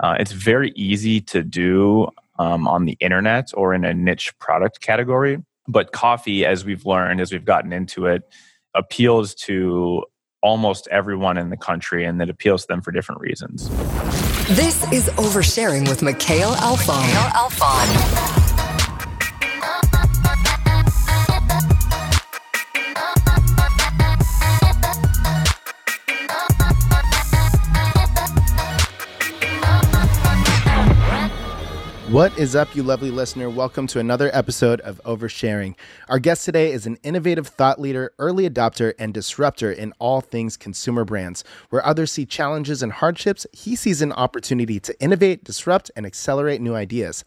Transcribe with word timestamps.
Uh, 0.00 0.16
it's 0.18 0.32
very 0.32 0.72
easy 0.76 1.20
to 1.20 1.42
do 1.42 2.08
um, 2.38 2.68
on 2.68 2.84
the 2.84 2.96
internet 3.00 3.50
or 3.54 3.74
in 3.74 3.84
a 3.84 3.92
niche 3.92 4.36
product 4.38 4.80
category. 4.80 5.42
But 5.66 5.92
coffee, 5.92 6.46
as 6.46 6.64
we've 6.64 6.86
learned, 6.86 7.20
as 7.20 7.32
we've 7.32 7.44
gotten 7.44 7.72
into 7.72 8.06
it, 8.06 8.22
appeals 8.74 9.34
to 9.34 10.04
almost 10.40 10.86
everyone 10.90 11.36
in 11.36 11.50
the 11.50 11.56
country 11.56 12.04
and 12.04 12.22
it 12.22 12.30
appeals 12.30 12.62
to 12.62 12.68
them 12.68 12.80
for 12.80 12.92
different 12.92 13.20
reasons. 13.20 13.68
This 14.48 14.90
is 14.92 15.08
Oversharing 15.16 15.88
with 15.88 16.02
Mikhail 16.02 16.52
Alfon. 16.52 17.06
Mikhail 17.06 17.30
Alfon. 17.32 18.37
What 32.10 32.38
is 32.38 32.56
up, 32.56 32.74
you 32.74 32.82
lovely 32.82 33.10
listener? 33.10 33.50
Welcome 33.50 33.86
to 33.88 33.98
another 33.98 34.30
episode 34.32 34.80
of 34.80 34.98
Oversharing. 35.04 35.74
Our 36.08 36.18
guest 36.18 36.46
today 36.46 36.72
is 36.72 36.86
an 36.86 36.96
innovative 37.02 37.48
thought 37.48 37.78
leader, 37.78 38.14
early 38.18 38.48
adopter, 38.48 38.94
and 38.98 39.12
disruptor 39.12 39.70
in 39.70 39.92
all 39.98 40.22
things 40.22 40.56
consumer 40.56 41.04
brands. 41.04 41.44
Where 41.68 41.84
others 41.84 42.10
see 42.10 42.24
challenges 42.24 42.82
and 42.82 42.92
hardships, 42.92 43.46
he 43.52 43.76
sees 43.76 44.00
an 44.00 44.12
opportunity 44.12 44.80
to 44.80 44.98
innovate, 45.02 45.44
disrupt, 45.44 45.90
and 45.96 46.06
accelerate 46.06 46.62
new 46.62 46.74
ideas. 46.74 47.26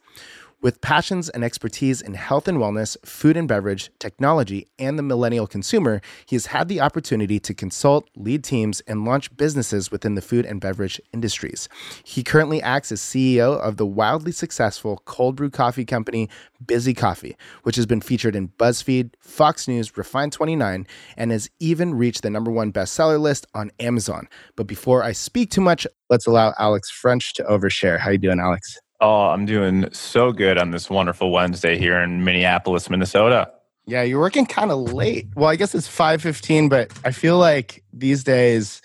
With 0.61 0.79
passions 0.79 1.27
and 1.27 1.43
expertise 1.43 2.03
in 2.03 2.13
health 2.13 2.47
and 2.47 2.59
wellness, 2.59 2.95
food 3.03 3.35
and 3.35 3.47
beverage, 3.47 3.89
technology, 3.97 4.67
and 4.77 4.97
the 4.97 5.01
millennial 5.01 5.47
consumer, 5.47 6.01
he 6.27 6.35
has 6.35 6.45
had 6.47 6.67
the 6.67 6.79
opportunity 6.79 7.39
to 7.39 7.55
consult, 7.55 8.07
lead 8.15 8.43
teams, 8.43 8.79
and 8.81 9.03
launch 9.03 9.35
businesses 9.35 9.89
within 9.89 10.13
the 10.13 10.21
food 10.21 10.45
and 10.45 10.61
beverage 10.61 11.01
industries. 11.11 11.67
He 12.03 12.21
currently 12.21 12.61
acts 12.61 12.91
as 12.91 13.01
CEO 13.01 13.59
of 13.59 13.77
the 13.77 13.87
wildly 13.87 14.31
successful 14.31 15.01
cold 15.05 15.35
brew 15.35 15.49
coffee 15.49 15.83
company 15.83 16.29
Bizzy 16.63 16.95
Coffee, 16.95 17.35
which 17.63 17.75
has 17.75 17.87
been 17.87 18.01
featured 18.01 18.35
in 18.35 18.49
BuzzFeed, 18.49 19.15
Fox 19.19 19.67
News, 19.67 19.89
Refinery29, 19.93 20.85
and 21.17 21.31
has 21.31 21.49
even 21.59 21.95
reached 21.95 22.21
the 22.21 22.29
number 22.29 22.51
one 22.51 22.71
bestseller 22.71 23.19
list 23.19 23.47
on 23.55 23.71
Amazon. 23.79 24.27
But 24.55 24.67
before 24.67 25.01
I 25.01 25.13
speak 25.13 25.49
too 25.49 25.61
much, 25.61 25.87
let's 26.11 26.27
allow 26.27 26.53
Alex 26.59 26.91
French 26.91 27.33
to 27.33 27.43
overshare. 27.45 27.97
How 27.97 28.11
you 28.11 28.19
doing, 28.19 28.39
Alex? 28.39 28.77
Oh, 29.01 29.29
I'm 29.29 29.47
doing 29.47 29.91
so 29.91 30.31
good 30.31 30.59
on 30.59 30.69
this 30.69 30.87
wonderful 30.87 31.31
Wednesday 31.31 31.75
here 31.75 31.99
in 31.99 32.23
Minneapolis, 32.23 32.87
Minnesota. 32.87 33.51
Yeah, 33.87 34.03
you're 34.03 34.19
working 34.19 34.45
kind 34.45 34.69
of 34.69 34.93
late. 34.93 35.27
Well, 35.35 35.49
I 35.49 35.55
guess 35.55 35.73
it's 35.73 35.87
5:15, 35.87 36.69
but 36.69 36.91
I 37.03 37.09
feel 37.09 37.39
like 37.39 37.83
these 37.91 38.23
days 38.23 38.81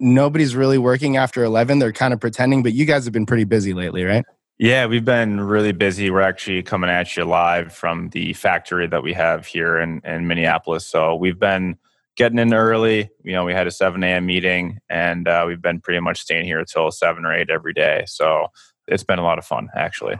nobody's 0.00 0.56
really 0.56 0.78
working 0.78 1.18
after 1.18 1.44
11. 1.44 1.78
They're 1.78 1.92
kind 1.92 2.14
of 2.14 2.20
pretending, 2.20 2.62
but 2.62 2.72
you 2.72 2.86
guys 2.86 3.04
have 3.04 3.12
been 3.12 3.26
pretty 3.26 3.44
busy 3.44 3.74
lately, 3.74 4.04
right? 4.04 4.24
Yeah, 4.58 4.86
we've 4.86 5.04
been 5.04 5.40
really 5.40 5.72
busy. 5.72 6.10
We're 6.10 6.22
actually 6.22 6.62
coming 6.62 6.88
at 6.88 7.14
you 7.16 7.24
live 7.24 7.72
from 7.72 8.08
the 8.10 8.32
factory 8.32 8.86
that 8.86 9.02
we 9.02 9.12
have 9.12 9.46
here 9.46 9.78
in, 9.78 10.00
in 10.04 10.26
Minneapolis. 10.26 10.86
So 10.86 11.14
we've 11.14 11.38
been 11.38 11.76
getting 12.16 12.38
in 12.38 12.54
early. 12.54 13.10
You 13.22 13.32
know, 13.32 13.44
we 13.44 13.52
had 13.52 13.66
a 13.66 13.70
7 13.70 14.02
a.m. 14.02 14.26
meeting 14.26 14.78
and 14.88 15.26
uh, 15.26 15.44
we've 15.46 15.62
been 15.62 15.80
pretty 15.80 16.00
much 16.00 16.20
staying 16.20 16.44
here 16.44 16.58
until 16.58 16.90
7 16.90 17.24
or 17.24 17.32
8 17.32 17.50
every 17.50 17.72
day. 17.72 18.04
So 18.06 18.48
it's 18.88 19.04
been 19.04 19.18
a 19.18 19.24
lot 19.24 19.38
of 19.38 19.44
fun 19.44 19.68
actually. 19.74 20.16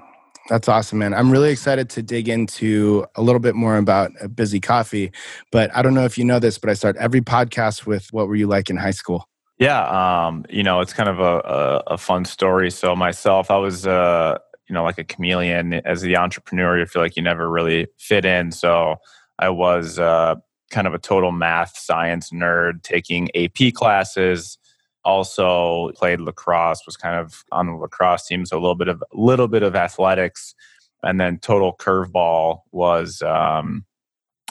That's 0.48 0.68
awesome, 0.68 0.98
man. 0.98 1.14
I'm 1.14 1.30
really 1.30 1.50
excited 1.50 1.88
to 1.90 2.02
dig 2.02 2.28
into 2.28 3.06
a 3.14 3.22
little 3.22 3.38
bit 3.38 3.54
more 3.54 3.76
about 3.76 4.12
Bizzy 4.24 4.60
Coffee. 4.60 5.12
But 5.52 5.74
I 5.74 5.82
don't 5.82 5.94
know 5.94 6.04
if 6.04 6.18
you 6.18 6.24
know 6.24 6.40
this, 6.40 6.58
but 6.58 6.68
I 6.68 6.74
start 6.74 6.96
every 6.96 7.20
podcast 7.20 7.86
with 7.86 8.08
what 8.12 8.26
were 8.26 8.34
you 8.34 8.48
like 8.48 8.68
in 8.68 8.76
high 8.76 8.90
school? 8.90 9.28
Yeah, 9.58 9.84
um, 10.26 10.44
you 10.50 10.64
know, 10.64 10.80
it's 10.80 10.92
kind 10.92 11.08
of 11.08 11.20
a, 11.20 11.22
a, 11.22 11.82
a 11.94 11.98
fun 11.98 12.24
story. 12.24 12.70
So 12.72 12.96
myself, 12.96 13.50
I 13.52 13.58
was, 13.58 13.86
uh, 13.86 14.38
you 14.68 14.74
know, 14.74 14.82
like 14.82 14.98
a 14.98 15.04
chameleon. 15.04 15.74
As 15.74 16.00
the 16.00 16.16
entrepreneur, 16.16 16.76
you 16.76 16.86
feel 16.86 17.02
like 17.02 17.16
you 17.16 17.22
never 17.22 17.48
really 17.48 17.86
fit 17.98 18.24
in. 18.24 18.50
So 18.50 18.96
I 19.38 19.50
was 19.50 20.00
uh, 20.00 20.34
kind 20.72 20.88
of 20.88 20.94
a 20.94 20.98
total 20.98 21.30
math 21.30 21.78
science 21.78 22.30
nerd, 22.30 22.82
taking 22.82 23.28
AP 23.36 23.74
classes 23.74 24.58
also 25.04 25.90
played 25.92 26.20
lacrosse 26.20 26.82
was 26.86 26.96
kind 26.96 27.16
of 27.16 27.44
on 27.52 27.66
the 27.66 27.72
lacrosse 27.72 28.26
team 28.26 28.46
so 28.46 28.56
a 28.56 28.60
little 28.60 28.74
bit 28.74 28.88
of 28.88 29.02
a 29.02 29.16
little 29.16 29.48
bit 29.48 29.62
of 29.62 29.74
athletics. 29.74 30.54
And 31.02 31.20
then 31.20 31.38
total 31.38 31.74
curveball 31.76 32.60
was 32.70 33.22
um, 33.22 33.84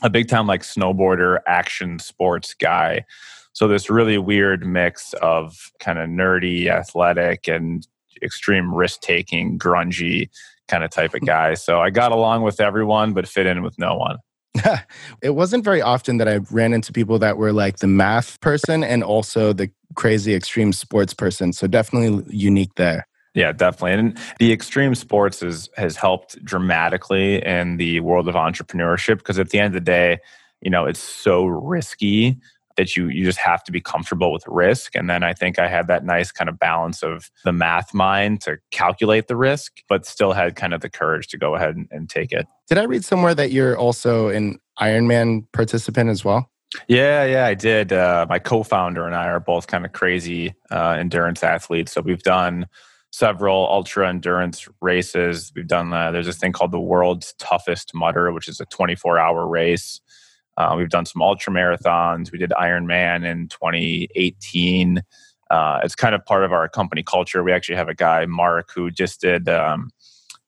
a 0.03 0.09
big 0.09 0.27
time 0.27 0.47
like 0.47 0.63
snowboarder 0.63 1.39
action 1.47 1.99
sports 1.99 2.53
guy. 2.53 3.05
So 3.53 3.67
this 3.67 3.89
really 3.89 4.17
weird 4.17 4.65
mix 4.65 5.13
of 5.21 5.71
kind 5.79 5.99
of 5.99 6.09
nerdy 6.09 6.67
athletic 6.67 7.47
and 7.47 7.87
extreme 8.21 8.73
risk 8.73 9.01
taking 9.01 9.57
grungy 9.57 10.29
kind 10.67 10.83
of 10.83 10.89
type 10.89 11.13
of 11.13 11.21
guy. 11.25 11.53
So 11.53 11.79
i 11.79 11.89
got 11.89 12.11
along 12.11 12.43
with 12.43 12.59
everyone 12.59 13.13
but 13.13 13.27
fit 13.27 13.45
in 13.45 13.63
with 13.63 13.79
no 13.79 13.95
one 13.95 14.17
it 15.21 15.31
wasn't 15.31 15.63
very 15.63 15.81
often 15.81 16.17
that 16.17 16.27
I 16.27 16.37
ran 16.51 16.73
into 16.73 16.91
people 16.91 17.19
that 17.19 17.37
were 17.37 17.53
like 17.53 17.77
the 17.77 17.87
math 17.87 18.39
person 18.41 18.83
and 18.83 19.03
also 19.03 19.53
the 19.53 19.69
crazy 19.95 20.33
extreme 20.33 20.73
sports 20.73 21.13
person. 21.13 21.53
So 21.53 21.67
definitely 21.67 22.25
unique 22.29 22.75
there. 22.75 23.07
Yeah, 23.33 23.53
definitely. 23.53 23.93
And 23.93 24.17
the 24.39 24.51
extreme 24.51 24.93
sports 24.93 25.41
is, 25.41 25.69
has 25.77 25.95
helped 25.95 26.43
dramatically 26.43 27.43
in 27.45 27.77
the 27.77 28.01
world 28.01 28.27
of 28.27 28.35
entrepreneurship 28.35 29.19
because 29.19 29.39
at 29.39 29.51
the 29.51 29.59
end 29.59 29.67
of 29.67 29.73
the 29.73 29.79
day, 29.79 30.19
you 30.61 30.69
know, 30.69 30.85
it's 30.85 30.99
so 30.99 31.45
risky 31.45 32.37
that 32.77 32.95
you 32.95 33.07
you 33.07 33.23
just 33.25 33.37
have 33.37 33.63
to 33.63 33.71
be 33.71 33.81
comfortable 33.81 34.31
with 34.31 34.43
risk 34.47 34.95
and 34.95 35.09
then 35.09 35.23
i 35.23 35.33
think 35.33 35.59
i 35.59 35.67
had 35.67 35.87
that 35.87 36.03
nice 36.03 36.31
kind 36.31 36.49
of 36.49 36.59
balance 36.59 37.03
of 37.03 37.29
the 37.43 37.51
math 37.51 37.93
mind 37.93 38.41
to 38.41 38.57
calculate 38.71 39.27
the 39.27 39.35
risk 39.35 39.81
but 39.87 40.05
still 40.05 40.33
had 40.33 40.55
kind 40.55 40.73
of 40.73 40.81
the 40.81 40.89
courage 40.89 41.27
to 41.27 41.37
go 41.37 41.55
ahead 41.55 41.75
and, 41.75 41.87
and 41.91 42.09
take 42.09 42.31
it 42.31 42.45
did 42.67 42.77
i 42.77 42.83
read 42.83 43.03
somewhere 43.03 43.35
that 43.35 43.51
you're 43.51 43.77
also 43.77 44.29
an 44.29 44.59
ironman 44.79 45.45
participant 45.51 46.09
as 46.09 46.23
well 46.23 46.49
yeah, 46.87 47.25
yeah, 47.25 47.45
I 47.47 47.53
did. 47.53 47.91
Uh, 47.91 48.25
my 48.29 48.39
co-founder 48.39 49.05
and 49.05 49.13
I 49.13 49.27
are 49.27 49.41
both 49.41 49.67
kind 49.67 49.85
of 49.85 49.91
crazy 49.91 50.53
uh, 50.71 50.91
endurance 50.91 51.43
athletes. 51.43 51.91
So 51.91 51.99
we've 51.99 52.23
done 52.23 52.65
several 53.11 53.67
ultra 53.69 54.07
endurance 54.07 54.67
races. 54.81 55.51
We've 55.55 55.67
done 55.67 55.93
uh, 55.93 56.11
there's 56.11 56.25
this 56.25 56.37
thing 56.37 56.53
called 56.53 56.71
the 56.71 56.79
world's 56.79 57.33
toughest 57.39 57.93
Mudder, 57.93 58.31
which 58.31 58.47
is 58.47 58.59
a 58.59 58.65
24 58.65 59.19
hour 59.19 59.47
race. 59.47 59.99
Uh, 60.61 60.75
we've 60.75 60.89
done 60.89 61.05
some 61.05 61.21
ultra 61.21 61.51
marathons. 61.51 62.31
We 62.31 62.37
did 62.37 62.51
Ironman 62.51 63.25
in 63.25 63.47
2018. 63.47 65.01
Uh, 65.49 65.79
it's 65.83 65.95
kind 65.95 66.13
of 66.13 66.23
part 66.25 66.43
of 66.43 66.53
our 66.53 66.69
company 66.69 67.03
culture. 67.03 67.43
We 67.43 67.51
actually 67.51 67.75
have 67.77 67.89
a 67.89 67.95
guy, 67.95 68.25
Mark, 68.27 68.69
who 68.73 68.91
just 68.91 69.21
did 69.21 69.49
um, 69.49 69.89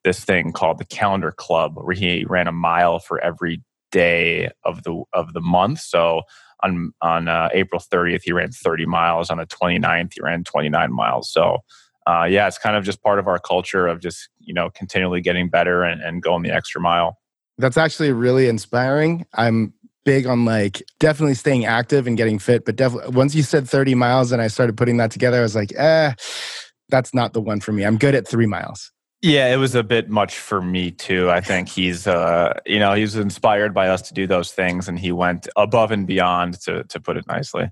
this 0.03 0.23
thing 0.23 0.51
called 0.51 0.77
the 0.77 0.85
Calendar 0.85 1.31
Club, 1.31 1.73
where 1.75 1.95
he 1.95 2.25
ran 2.25 2.47
a 2.47 2.51
mile 2.51 2.99
for 2.99 3.19
every 3.19 3.61
day 3.91 4.49
of 4.63 4.83
the 4.83 5.03
of 5.13 5.33
the 5.33 5.41
month. 5.41 5.79
So 5.79 6.21
on 6.61 6.93
on 7.01 7.27
uh, 7.27 7.49
April 7.51 7.81
30th, 7.81 8.21
he 8.23 8.31
ran 8.31 8.51
30 8.51 8.85
miles. 8.85 9.31
On 9.31 9.37
the 9.37 9.47
29th, 9.47 10.13
he 10.13 10.21
ran 10.21 10.43
29 10.43 10.93
miles. 10.93 11.31
So 11.31 11.59
uh, 12.05 12.25
yeah, 12.29 12.47
it's 12.47 12.59
kind 12.59 12.75
of 12.75 12.83
just 12.83 13.01
part 13.01 13.17
of 13.17 13.27
our 13.27 13.39
culture 13.39 13.87
of 13.87 13.99
just 13.99 14.29
you 14.39 14.53
know 14.53 14.69
continually 14.69 15.21
getting 15.21 15.49
better 15.49 15.83
and, 15.83 16.01
and 16.01 16.21
going 16.21 16.43
the 16.43 16.53
extra 16.53 16.79
mile. 16.79 17.17
That's 17.57 17.77
actually 17.77 18.11
really 18.11 18.47
inspiring. 18.47 19.25
I'm 19.33 19.73
big 20.05 20.25
on 20.25 20.45
like 20.45 20.83
definitely 20.99 21.35
staying 21.35 21.65
active 21.65 22.07
and 22.07 22.17
getting 22.17 22.39
fit, 22.39 22.65
but 22.65 22.75
definitely 22.75 23.15
once 23.15 23.35
you 23.35 23.43
said 23.43 23.67
30 23.69 23.95
miles 23.95 24.31
and 24.31 24.41
I 24.41 24.47
started 24.47 24.77
putting 24.77 24.97
that 24.97 25.11
together, 25.11 25.39
I 25.39 25.41
was 25.41 25.55
like, 25.55 25.73
eh, 25.75 26.13
that's 26.89 27.13
not 27.13 27.33
the 27.33 27.41
one 27.41 27.59
for 27.59 27.71
me. 27.71 27.83
I'm 27.83 27.97
good 27.97 28.15
at 28.15 28.27
three 28.27 28.45
miles. 28.45 28.91
Yeah, 29.21 29.53
it 29.53 29.55
was 29.55 29.73
a 29.73 29.83
bit 29.83 30.09
much 30.09 30.37
for 30.37 30.61
me 30.61 30.91
too. 30.91 31.31
I 31.31 31.39
think 31.39 31.69
he's, 31.69 32.07
uh, 32.07 32.59
you 32.65 32.77
know, 32.77 32.93
he's 32.93 33.15
inspired 33.15 33.73
by 33.73 33.87
us 33.87 34.01
to 34.09 34.13
do 34.13 34.27
those 34.27 34.51
things, 34.51 34.89
and 34.89 34.99
he 34.99 35.13
went 35.13 35.47
above 35.55 35.91
and 35.91 36.05
beyond 36.05 36.59
to 36.63 36.83
to 36.83 36.99
put 36.99 37.15
it 37.15 37.25
nicely. 37.25 37.71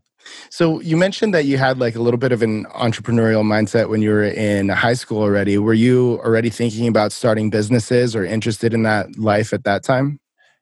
So 0.49 0.79
you 0.79 0.95
mentioned 0.95 1.33
that 1.33 1.43
you 1.43 1.57
had 1.57 1.77
like 1.77 1.95
a 1.95 2.01
little 2.01 2.17
bit 2.17 2.31
of 2.31 2.41
an 2.41 2.65
entrepreneurial 2.67 3.43
mindset 3.43 3.89
when 3.89 4.01
you 4.01 4.11
were 4.11 4.23
in 4.23 4.69
high 4.69 4.93
school 4.93 5.21
already. 5.21 5.57
Were 5.57 5.73
you 5.73 6.21
already 6.23 6.49
thinking 6.49 6.87
about 6.87 7.11
starting 7.11 7.49
businesses 7.49 8.15
or 8.15 8.23
interested 8.23 8.73
in 8.73 8.83
that 8.83 9.17
life 9.17 9.51
at 9.51 9.65
that 9.65 9.83
time? 9.83 10.20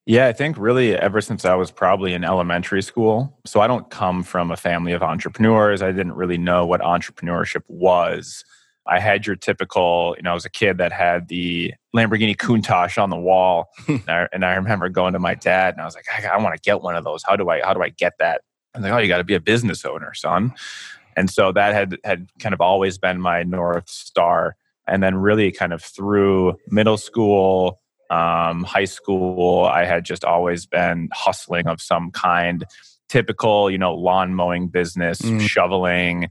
Yeah, 0.09 0.25
I 0.25 0.33
think 0.33 0.57
really 0.57 0.95
ever 0.95 1.21
since 1.21 1.45
I 1.45 1.53
was 1.53 1.69
probably 1.69 2.15
in 2.15 2.23
elementary 2.23 2.81
school. 2.81 3.38
So 3.45 3.61
I 3.61 3.67
don't 3.67 3.91
come 3.91 4.23
from 4.23 4.50
a 4.50 4.57
family 4.57 4.91
of 4.91 5.03
entrepreneurs. 5.03 5.83
I 5.83 5.91
didn't 5.91 6.13
really 6.13 6.39
know 6.39 6.65
what 6.65 6.81
entrepreneurship 6.81 7.61
was. 7.67 8.44
I 8.88 9.00
had 9.00 9.27
your 9.27 9.35
typical, 9.35 10.15
you 10.17 10.23
know, 10.23 10.31
I 10.31 10.33
was 10.33 10.45
a 10.45 10.50
kid 10.50 10.79
that 10.79 10.91
had 10.91 11.27
the 11.27 11.75
Lamborghini 11.95 12.35
Countach 12.35 13.00
on 13.00 13.11
the 13.11 13.17
wall, 13.17 13.69
and, 13.88 14.01
I, 14.09 14.27
and, 14.33 14.44
I, 14.44 14.56
remember 14.56 14.89
going 14.89 15.13
to 15.13 15.19
my 15.19 15.35
dad 15.35 15.75
and 15.75 15.81
I 15.83 15.85
was 15.85 15.94
like, 15.94 16.06
I, 16.11 16.27
I 16.27 16.38
want 16.38 16.56
to 16.56 16.61
get 16.61 16.81
one 16.81 16.95
of 16.95 17.03
those. 17.03 17.21
How 17.23 17.35
do 17.35 17.47
I? 17.51 17.61
How 17.61 17.75
do 17.75 17.83
I 17.83 17.89
get 17.89 18.13
that? 18.17 18.41
I'm 18.73 18.81
like, 18.81 18.91
oh, 18.91 18.97
you 18.97 19.09
got 19.09 19.19
to 19.19 19.23
be 19.23 19.35
a 19.35 19.39
business 19.39 19.85
owner, 19.85 20.15
son. 20.15 20.56
And 21.17 21.29
so 21.29 21.51
that 21.51 21.75
had 21.75 21.97
had 22.03 22.29
kind 22.39 22.53
of 22.53 22.61
always 22.61 22.97
been 22.97 23.21
my 23.21 23.44
north 23.44 23.88
star. 23.88 24.56
And 24.88 25.03
then 25.03 25.17
really, 25.17 25.51
kind 25.51 25.71
of 25.71 25.83
through 25.83 26.57
middle 26.71 26.97
school, 26.97 27.79
um, 28.09 28.63
high 28.63 28.85
school, 28.85 29.65
I 29.65 29.85
had 29.85 30.03
just 30.03 30.23
always 30.23 30.65
been 30.65 31.09
hustling 31.13 31.67
of 31.67 31.81
some 31.81 32.11
kind. 32.11 32.65
Typical, 33.07 33.71
you 33.71 33.79
know, 33.79 33.95
lawn 33.95 34.35
mowing 34.35 34.67
business, 34.67 35.19
mm. 35.19 35.41
shoveling. 35.41 36.29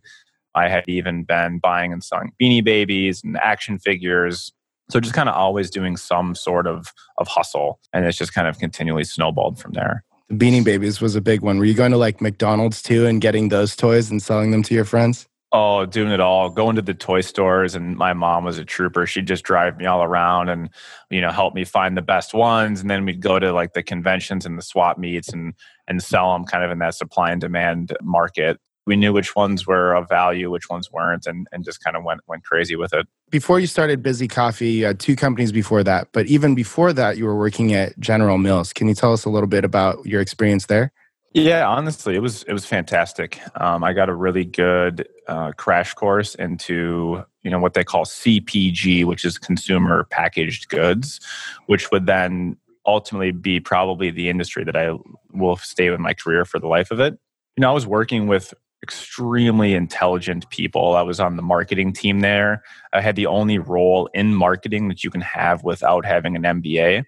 I 0.54 0.68
had 0.68 0.84
even 0.86 1.24
been 1.24 1.58
buying 1.58 1.92
and 1.92 2.04
selling 2.04 2.32
beanie 2.40 2.64
babies 2.64 3.20
and 3.24 3.36
action 3.38 3.78
figures. 3.80 4.52
So 4.88 5.00
just 5.00 5.14
kind 5.14 5.28
of 5.28 5.34
always 5.34 5.70
doing 5.70 5.96
some 5.96 6.34
sort 6.36 6.66
of 6.66 6.92
of 7.16 7.26
hustle. 7.26 7.80
And 7.92 8.04
it's 8.04 8.16
just 8.16 8.32
kind 8.32 8.46
of 8.46 8.58
continually 8.58 9.04
snowballed 9.04 9.58
from 9.58 9.72
there. 9.72 10.04
The 10.28 10.34
Beanie 10.34 10.62
Babies 10.62 11.00
was 11.00 11.16
a 11.16 11.20
big 11.20 11.40
one. 11.40 11.58
Were 11.58 11.64
you 11.64 11.74
going 11.74 11.92
to 11.92 11.96
like 11.96 12.20
McDonald's 12.20 12.82
too 12.82 13.06
and 13.06 13.20
getting 13.20 13.48
those 13.48 13.74
toys 13.74 14.10
and 14.10 14.22
selling 14.22 14.50
them 14.50 14.62
to 14.64 14.74
your 14.74 14.84
friends? 14.84 15.26
Oh, 15.50 15.86
doing 15.86 16.12
it 16.12 16.20
all, 16.20 16.50
going 16.50 16.76
to 16.76 16.82
the 16.82 16.92
toy 16.92 17.22
stores, 17.22 17.74
and 17.74 17.96
my 17.96 18.12
mom 18.12 18.44
was 18.44 18.58
a 18.58 18.66
trooper. 18.66 19.06
She'd 19.06 19.26
just 19.26 19.44
drive 19.44 19.78
me 19.78 19.86
all 19.86 20.02
around 20.02 20.50
and, 20.50 20.68
you 21.08 21.22
know, 21.22 21.30
help 21.30 21.54
me 21.54 21.64
find 21.64 21.96
the 21.96 22.02
best 22.02 22.34
ones. 22.34 22.82
And 22.82 22.90
then 22.90 23.06
we'd 23.06 23.22
go 23.22 23.38
to 23.38 23.50
like 23.50 23.72
the 23.72 23.82
conventions 23.82 24.44
and 24.44 24.58
the 24.58 24.62
swap 24.62 24.98
meets 24.98 25.30
and 25.30 25.54
and 25.86 26.02
sell 26.02 26.34
them 26.34 26.44
kind 26.44 26.64
of 26.64 26.70
in 26.70 26.80
that 26.80 26.96
supply 26.96 27.30
and 27.30 27.40
demand 27.40 27.96
market. 28.02 28.60
We 28.86 28.96
knew 28.96 29.12
which 29.14 29.34
ones 29.34 29.66
were 29.66 29.94
of 29.94 30.06
value, 30.06 30.50
which 30.50 30.68
ones 30.68 30.92
weren't, 30.92 31.26
and 31.26 31.46
and 31.50 31.64
just 31.64 31.82
kind 31.82 31.96
of 31.96 32.04
went 32.04 32.20
went 32.26 32.44
crazy 32.44 32.76
with 32.76 32.92
it. 32.92 33.06
Before 33.30 33.58
you 33.58 33.66
started 33.66 34.02
Bizzy 34.02 34.28
Coffee, 34.28 34.92
two 34.96 35.16
companies 35.16 35.52
before 35.52 35.82
that, 35.82 36.08
but 36.12 36.26
even 36.26 36.54
before 36.54 36.92
that, 36.92 37.16
you 37.16 37.24
were 37.24 37.36
working 37.36 37.72
at 37.72 37.98
General 37.98 38.36
Mills. 38.36 38.74
Can 38.74 38.86
you 38.86 38.94
tell 38.94 39.14
us 39.14 39.24
a 39.24 39.30
little 39.30 39.48
bit 39.48 39.64
about 39.64 40.04
your 40.04 40.20
experience 40.20 40.66
there? 40.66 40.92
Yeah, 41.38 41.68
honestly, 41.68 42.16
it 42.16 42.18
was 42.18 42.42
it 42.44 42.52
was 42.52 42.66
fantastic. 42.66 43.40
Um, 43.54 43.84
I 43.84 43.92
got 43.92 44.08
a 44.08 44.14
really 44.14 44.44
good 44.44 45.08
uh, 45.28 45.52
crash 45.52 45.94
course 45.94 46.34
into 46.34 47.22
you 47.42 47.50
know 47.50 47.60
what 47.60 47.74
they 47.74 47.84
call 47.84 48.04
CPG, 48.04 49.04
which 49.04 49.24
is 49.24 49.38
consumer 49.38 50.04
packaged 50.10 50.68
goods, 50.68 51.20
which 51.66 51.92
would 51.92 52.06
then 52.06 52.56
ultimately 52.86 53.30
be 53.30 53.60
probably 53.60 54.10
the 54.10 54.28
industry 54.28 54.64
that 54.64 54.76
I 54.76 54.96
will 55.32 55.56
stay 55.58 55.90
with 55.90 56.00
my 56.00 56.12
career 56.12 56.44
for 56.44 56.58
the 56.58 56.66
life 56.66 56.90
of 56.90 56.98
it. 56.98 57.16
You 57.56 57.60
know, 57.60 57.70
I 57.70 57.74
was 57.74 57.86
working 57.86 58.26
with 58.26 58.52
extremely 58.82 59.74
intelligent 59.74 60.50
people. 60.50 60.96
I 60.96 61.02
was 61.02 61.20
on 61.20 61.36
the 61.36 61.42
marketing 61.42 61.92
team 61.92 62.18
there. 62.18 62.64
I 62.92 63.00
had 63.00 63.14
the 63.14 63.26
only 63.26 63.58
role 63.58 64.08
in 64.12 64.34
marketing 64.34 64.88
that 64.88 65.04
you 65.04 65.10
can 65.10 65.20
have 65.20 65.62
without 65.62 66.04
having 66.04 66.34
an 66.34 66.42
MBA. 66.42 67.04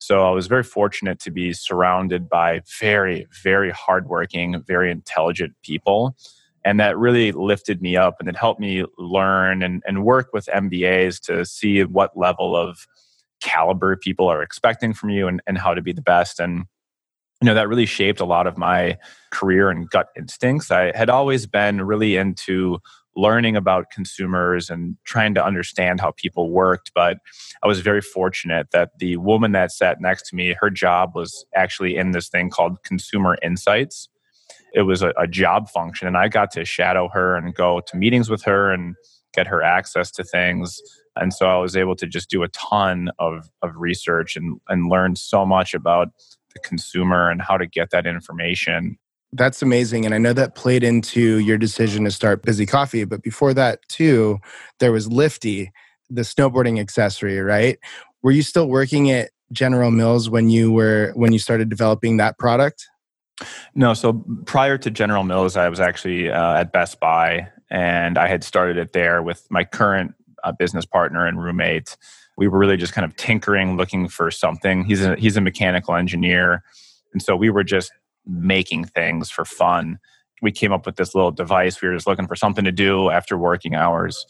So 0.00 0.26
I 0.26 0.30
was 0.30 0.46
very 0.46 0.62
fortunate 0.62 1.20
to 1.20 1.30
be 1.30 1.52
surrounded 1.52 2.28
by 2.28 2.62
very, 2.80 3.26
very 3.42 3.70
hardworking, 3.70 4.62
very 4.66 4.90
intelligent 4.90 5.52
people. 5.62 6.16
And 6.64 6.80
that 6.80 6.96
really 6.98 7.32
lifted 7.32 7.82
me 7.82 7.96
up 7.96 8.16
and 8.18 8.28
it 8.28 8.36
helped 8.36 8.60
me 8.60 8.84
learn 8.98 9.62
and, 9.62 9.82
and 9.86 10.04
work 10.04 10.30
with 10.32 10.46
MBAs 10.46 11.20
to 11.26 11.44
see 11.44 11.84
what 11.84 12.16
level 12.16 12.56
of 12.56 12.86
caliber 13.40 13.94
people 13.94 14.26
are 14.26 14.42
expecting 14.42 14.94
from 14.94 15.10
you 15.10 15.28
and, 15.28 15.42
and 15.46 15.58
how 15.58 15.74
to 15.74 15.82
be 15.82 15.92
the 15.92 16.02
best. 16.02 16.40
And, 16.40 16.64
you 17.40 17.46
know, 17.46 17.54
that 17.54 17.68
really 17.68 17.86
shaped 17.86 18.20
a 18.20 18.26
lot 18.26 18.46
of 18.46 18.56
my 18.56 18.98
career 19.30 19.68
and 19.68 19.88
gut 19.88 20.08
instincts. 20.16 20.70
I 20.70 20.96
had 20.96 21.10
always 21.10 21.46
been 21.46 21.82
really 21.82 22.16
into 22.16 22.78
learning 23.16 23.56
about 23.56 23.90
consumers 23.90 24.70
and 24.70 24.96
trying 25.04 25.34
to 25.34 25.44
understand 25.44 26.00
how 26.00 26.12
people 26.12 26.50
worked. 26.50 26.92
But 26.94 27.18
I 27.62 27.66
was 27.66 27.80
very 27.80 28.00
fortunate 28.00 28.68
that 28.72 28.98
the 28.98 29.16
woman 29.16 29.52
that 29.52 29.72
sat 29.72 30.00
next 30.00 30.28
to 30.28 30.36
me, 30.36 30.54
her 30.60 30.70
job 30.70 31.12
was 31.14 31.44
actually 31.54 31.96
in 31.96 32.12
this 32.12 32.28
thing 32.28 32.50
called 32.50 32.82
consumer 32.84 33.36
insights. 33.42 34.08
It 34.72 34.82
was 34.82 35.02
a, 35.02 35.12
a 35.18 35.26
job 35.26 35.68
function, 35.68 36.06
and 36.06 36.16
I 36.16 36.28
got 36.28 36.52
to 36.52 36.64
shadow 36.64 37.08
her 37.12 37.34
and 37.34 37.54
go 37.54 37.80
to 37.80 37.96
meetings 37.96 38.30
with 38.30 38.42
her 38.44 38.70
and 38.70 38.94
get 39.34 39.46
her 39.48 39.62
access 39.62 40.10
to 40.12 40.24
things. 40.24 40.80
And 41.16 41.34
so 41.34 41.46
I 41.46 41.58
was 41.58 41.76
able 41.76 41.96
to 41.96 42.06
just 42.06 42.30
do 42.30 42.42
a 42.42 42.48
ton 42.48 43.10
of, 43.18 43.48
of 43.62 43.72
research 43.76 44.36
and, 44.36 44.60
and 44.68 44.88
learn 44.88 45.16
so 45.16 45.44
much 45.44 45.74
about 45.74 46.08
the 46.54 46.60
consumer 46.60 47.30
and 47.30 47.42
how 47.42 47.56
to 47.56 47.66
get 47.66 47.90
that 47.90 48.06
information 48.06 48.96
that's 49.32 49.62
amazing. 49.62 50.04
And 50.04 50.14
I 50.14 50.18
know 50.18 50.32
that 50.32 50.54
played 50.54 50.82
into 50.82 51.38
your 51.38 51.58
decision 51.58 52.04
to 52.04 52.10
start 52.10 52.42
Bizzy 52.42 52.68
Coffee. 52.68 53.04
But 53.04 53.22
before 53.22 53.54
that, 53.54 53.80
too, 53.88 54.38
there 54.80 54.92
was 54.92 55.10
Lifty, 55.10 55.70
the 56.08 56.22
snowboarding 56.22 56.80
accessory, 56.80 57.40
right? 57.40 57.78
Were 58.22 58.32
you 58.32 58.42
still 58.42 58.68
working 58.68 59.10
at 59.10 59.30
General 59.52 59.90
Mills 59.90 60.28
when 60.28 60.50
you 60.50 60.72
were 60.72 61.12
when 61.14 61.32
you 61.32 61.38
started 61.38 61.68
developing 61.68 62.16
that 62.16 62.38
product? 62.38 62.86
No. 63.74 63.94
So 63.94 64.24
prior 64.46 64.76
to 64.78 64.90
General 64.90 65.24
Mills, 65.24 65.56
I 65.56 65.68
was 65.68 65.80
actually 65.80 66.30
uh, 66.30 66.54
at 66.54 66.72
Best 66.72 67.00
Buy, 67.00 67.48
and 67.70 68.18
I 68.18 68.28
had 68.28 68.44
started 68.44 68.76
it 68.76 68.92
there 68.92 69.22
with 69.22 69.46
my 69.50 69.64
current 69.64 70.14
uh, 70.44 70.52
business 70.52 70.84
partner 70.84 71.26
and 71.26 71.42
roommate. 71.42 71.96
We 72.36 72.48
were 72.48 72.58
really 72.58 72.76
just 72.76 72.92
kind 72.92 73.04
of 73.04 73.16
tinkering, 73.16 73.76
looking 73.76 74.08
for 74.08 74.30
something. 74.30 74.84
He's 74.84 75.02
a 75.02 75.16
he's 75.16 75.36
a 75.36 75.40
mechanical 75.40 75.94
engineer, 75.94 76.62
and 77.12 77.22
so 77.22 77.36
we 77.36 77.50
were 77.50 77.64
just 77.64 77.92
making 78.26 78.84
things 78.84 79.30
for 79.30 79.44
fun. 79.44 79.98
We 80.42 80.52
came 80.52 80.72
up 80.72 80.86
with 80.86 80.96
this 80.96 81.14
little 81.14 81.30
device. 81.30 81.80
We 81.80 81.88
were 81.88 81.94
just 81.94 82.06
looking 82.06 82.26
for 82.26 82.36
something 82.36 82.64
to 82.64 82.72
do 82.72 83.10
after 83.10 83.36
working 83.36 83.74
hours. 83.74 84.24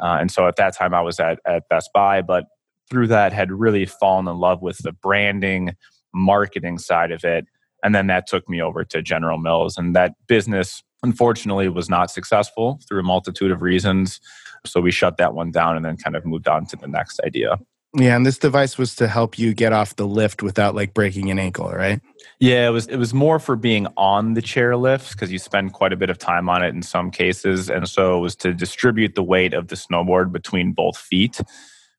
Uh, 0.00 0.16
and 0.20 0.30
so 0.30 0.46
at 0.46 0.56
that 0.56 0.74
time, 0.76 0.94
I 0.94 1.02
was 1.02 1.20
at, 1.20 1.38
at 1.46 1.68
Best 1.68 1.90
Buy, 1.92 2.22
but 2.22 2.46
through 2.90 3.06
that, 3.08 3.32
had 3.32 3.52
really 3.52 3.86
fallen 3.86 4.26
in 4.26 4.38
love 4.38 4.62
with 4.62 4.78
the 4.78 4.92
branding, 4.92 5.76
marketing 6.12 6.78
side 6.78 7.12
of 7.12 7.24
it. 7.24 7.46
And 7.84 7.94
then 7.94 8.08
that 8.08 8.26
took 8.26 8.48
me 8.48 8.60
over 8.60 8.84
to 8.84 9.02
General 9.02 9.38
Mills. 9.38 9.78
And 9.78 9.94
that 9.94 10.12
business, 10.26 10.82
unfortunately, 11.02 11.68
was 11.68 11.88
not 11.88 12.10
successful 12.10 12.80
through 12.88 13.00
a 13.00 13.04
multitude 13.04 13.50
of 13.50 13.62
reasons. 13.62 14.20
So 14.66 14.80
we 14.80 14.90
shut 14.90 15.16
that 15.18 15.34
one 15.34 15.50
down 15.50 15.76
and 15.76 15.84
then 15.84 15.96
kind 15.96 16.16
of 16.16 16.26
moved 16.26 16.48
on 16.48 16.66
to 16.66 16.76
the 16.76 16.88
next 16.88 17.20
idea. 17.24 17.58
Yeah, 17.94 18.14
and 18.14 18.24
this 18.24 18.38
device 18.38 18.78
was 18.78 18.94
to 18.96 19.08
help 19.08 19.36
you 19.36 19.52
get 19.52 19.72
off 19.72 19.96
the 19.96 20.06
lift 20.06 20.42
without 20.44 20.76
like 20.76 20.94
breaking 20.94 21.30
an 21.30 21.40
ankle, 21.40 21.70
right? 21.70 22.00
Yeah, 22.38 22.68
it 22.68 22.70
was 22.70 22.86
it 22.86 22.96
was 22.96 23.12
more 23.12 23.40
for 23.40 23.56
being 23.56 23.88
on 23.96 24.34
the 24.34 24.42
chair 24.42 24.76
lifts 24.76 25.12
because 25.12 25.32
you 25.32 25.40
spend 25.40 25.72
quite 25.72 25.92
a 25.92 25.96
bit 25.96 26.08
of 26.08 26.16
time 26.16 26.48
on 26.48 26.62
it 26.62 26.68
in 26.68 26.82
some 26.82 27.10
cases, 27.10 27.68
and 27.68 27.88
so 27.88 28.16
it 28.16 28.20
was 28.20 28.36
to 28.36 28.54
distribute 28.54 29.16
the 29.16 29.24
weight 29.24 29.54
of 29.54 29.68
the 29.68 29.74
snowboard 29.74 30.30
between 30.30 30.72
both 30.72 30.96
feet, 30.96 31.40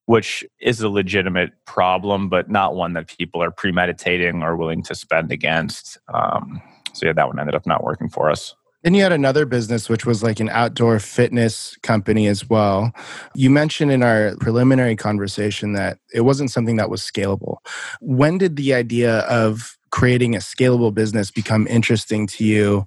which 0.06 0.46
is 0.62 0.80
a 0.80 0.88
legitimate 0.88 1.52
problem, 1.66 2.30
but 2.30 2.50
not 2.50 2.74
one 2.74 2.94
that 2.94 3.08
people 3.08 3.44
are 3.44 3.52
premeditating 3.52 4.44
or 4.44 4.56
willing 4.56 4.84
to 4.84 4.96
spend 4.96 5.30
against. 5.30 5.98
Um, 6.14 6.62
so 6.94 7.06
yeah, 7.06 7.14
that 7.14 7.28
one 7.28 7.38
ended 7.38 7.56
up 7.56 7.68
not 7.68 7.84
working 7.84 8.08
for 8.08 8.32
us. 8.32 8.56
Then 8.84 8.94
you 8.96 9.04
had 9.04 9.12
another 9.12 9.46
business, 9.46 9.90
which 9.90 10.06
was 10.06 10.24
like 10.24 10.40
an 10.40 10.50
outdoor 10.50 11.00
fitness 11.00 11.78
company 11.84 12.28
as 12.28 12.50
well. 12.50 12.92
You 13.36 13.50
mentioned 13.50 13.92
in 13.92 14.02
our 14.02 14.36
preliminary 14.40 14.96
conversation 14.96 15.74
that 15.74 16.00
it 16.14 16.22
wasn't 16.22 16.52
something 16.52 16.78
that 16.78 16.90
was 16.90 17.02
scalable. 17.02 17.58
When 18.00 18.38
did 18.38 18.56
the 18.56 18.74
idea 18.74 19.20
of 19.22 19.78
creating 19.92 20.36
a 20.36 20.40
scalable 20.40 20.94
business 20.94 21.30
become 21.30 21.68
interesting 21.68 22.26
to 22.26 22.44
you? 22.44 22.86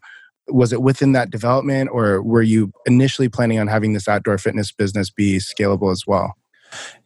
Was 0.49 0.73
it 0.73 0.83
within 0.83 1.13
that 1.13 1.31
development, 1.31 1.91
or 1.93 2.23
were 2.23 2.43
you 2.43 2.73
initially 2.85 3.29
planning 3.29 3.59
on 3.59 3.69
having 3.69 3.93
this 3.93 4.09
outdoor 4.09 4.37
fitness 4.37 4.73
business 4.73 5.11
be 5.11 5.39
scalable 5.39 5.91
as 5.91 6.05
well? 6.07 6.35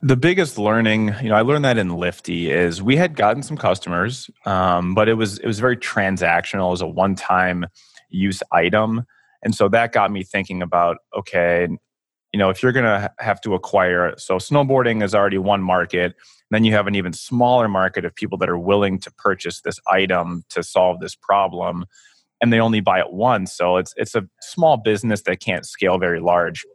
The 0.01 0.17
biggest 0.17 0.57
learning, 0.57 1.13
you 1.21 1.29
know, 1.29 1.35
I 1.35 1.41
learned 1.41 1.63
that 1.65 1.77
in 1.77 1.89
Lifty 1.89 2.49
is 2.51 2.81
we 2.81 2.95
had 2.95 3.15
gotten 3.15 3.43
some 3.43 3.55
customers, 3.55 4.29
um, 4.45 4.95
but 4.95 5.07
it 5.07 5.13
was 5.13 5.37
it 5.37 5.47
was 5.47 5.59
very 5.59 5.77
transactional. 5.77 6.67
It 6.67 6.71
was 6.71 6.81
a 6.81 6.87
one 6.87 7.15
time 7.15 7.65
use 8.09 8.41
item. 8.51 9.05
And 9.43 9.55
so 9.55 9.69
that 9.69 9.93
got 9.93 10.11
me 10.11 10.23
thinking 10.23 10.61
about 10.61 10.97
okay, 11.17 11.67
you 12.33 12.37
know, 12.37 12.49
if 12.49 12.61
you're 12.61 12.71
going 12.71 12.85
to 12.85 13.11
have 13.19 13.41
to 13.41 13.55
acquire, 13.55 14.13
so 14.17 14.35
snowboarding 14.35 15.03
is 15.03 15.15
already 15.15 15.37
one 15.37 15.63
market, 15.63 16.15
then 16.51 16.63
you 16.63 16.73
have 16.73 16.87
an 16.87 16.95
even 16.95 17.13
smaller 17.13 17.67
market 17.67 18.05
of 18.05 18.13
people 18.13 18.37
that 18.37 18.49
are 18.49 18.57
willing 18.57 18.99
to 18.99 19.11
purchase 19.13 19.61
this 19.61 19.79
item 19.87 20.43
to 20.49 20.61
solve 20.61 20.99
this 20.99 21.15
problem, 21.15 21.85
and 22.41 22.53
they 22.53 22.59
only 22.59 22.81
buy 22.81 22.99
it 22.99 23.11
once. 23.11 23.53
So 23.53 23.77
it's 23.77 23.93
it's 23.97 24.15
a 24.15 24.27
small 24.41 24.77
business 24.77 25.23
that 25.23 25.39
can't 25.39 25.65
scale 25.65 25.97
very 25.97 26.19
large. 26.19 26.65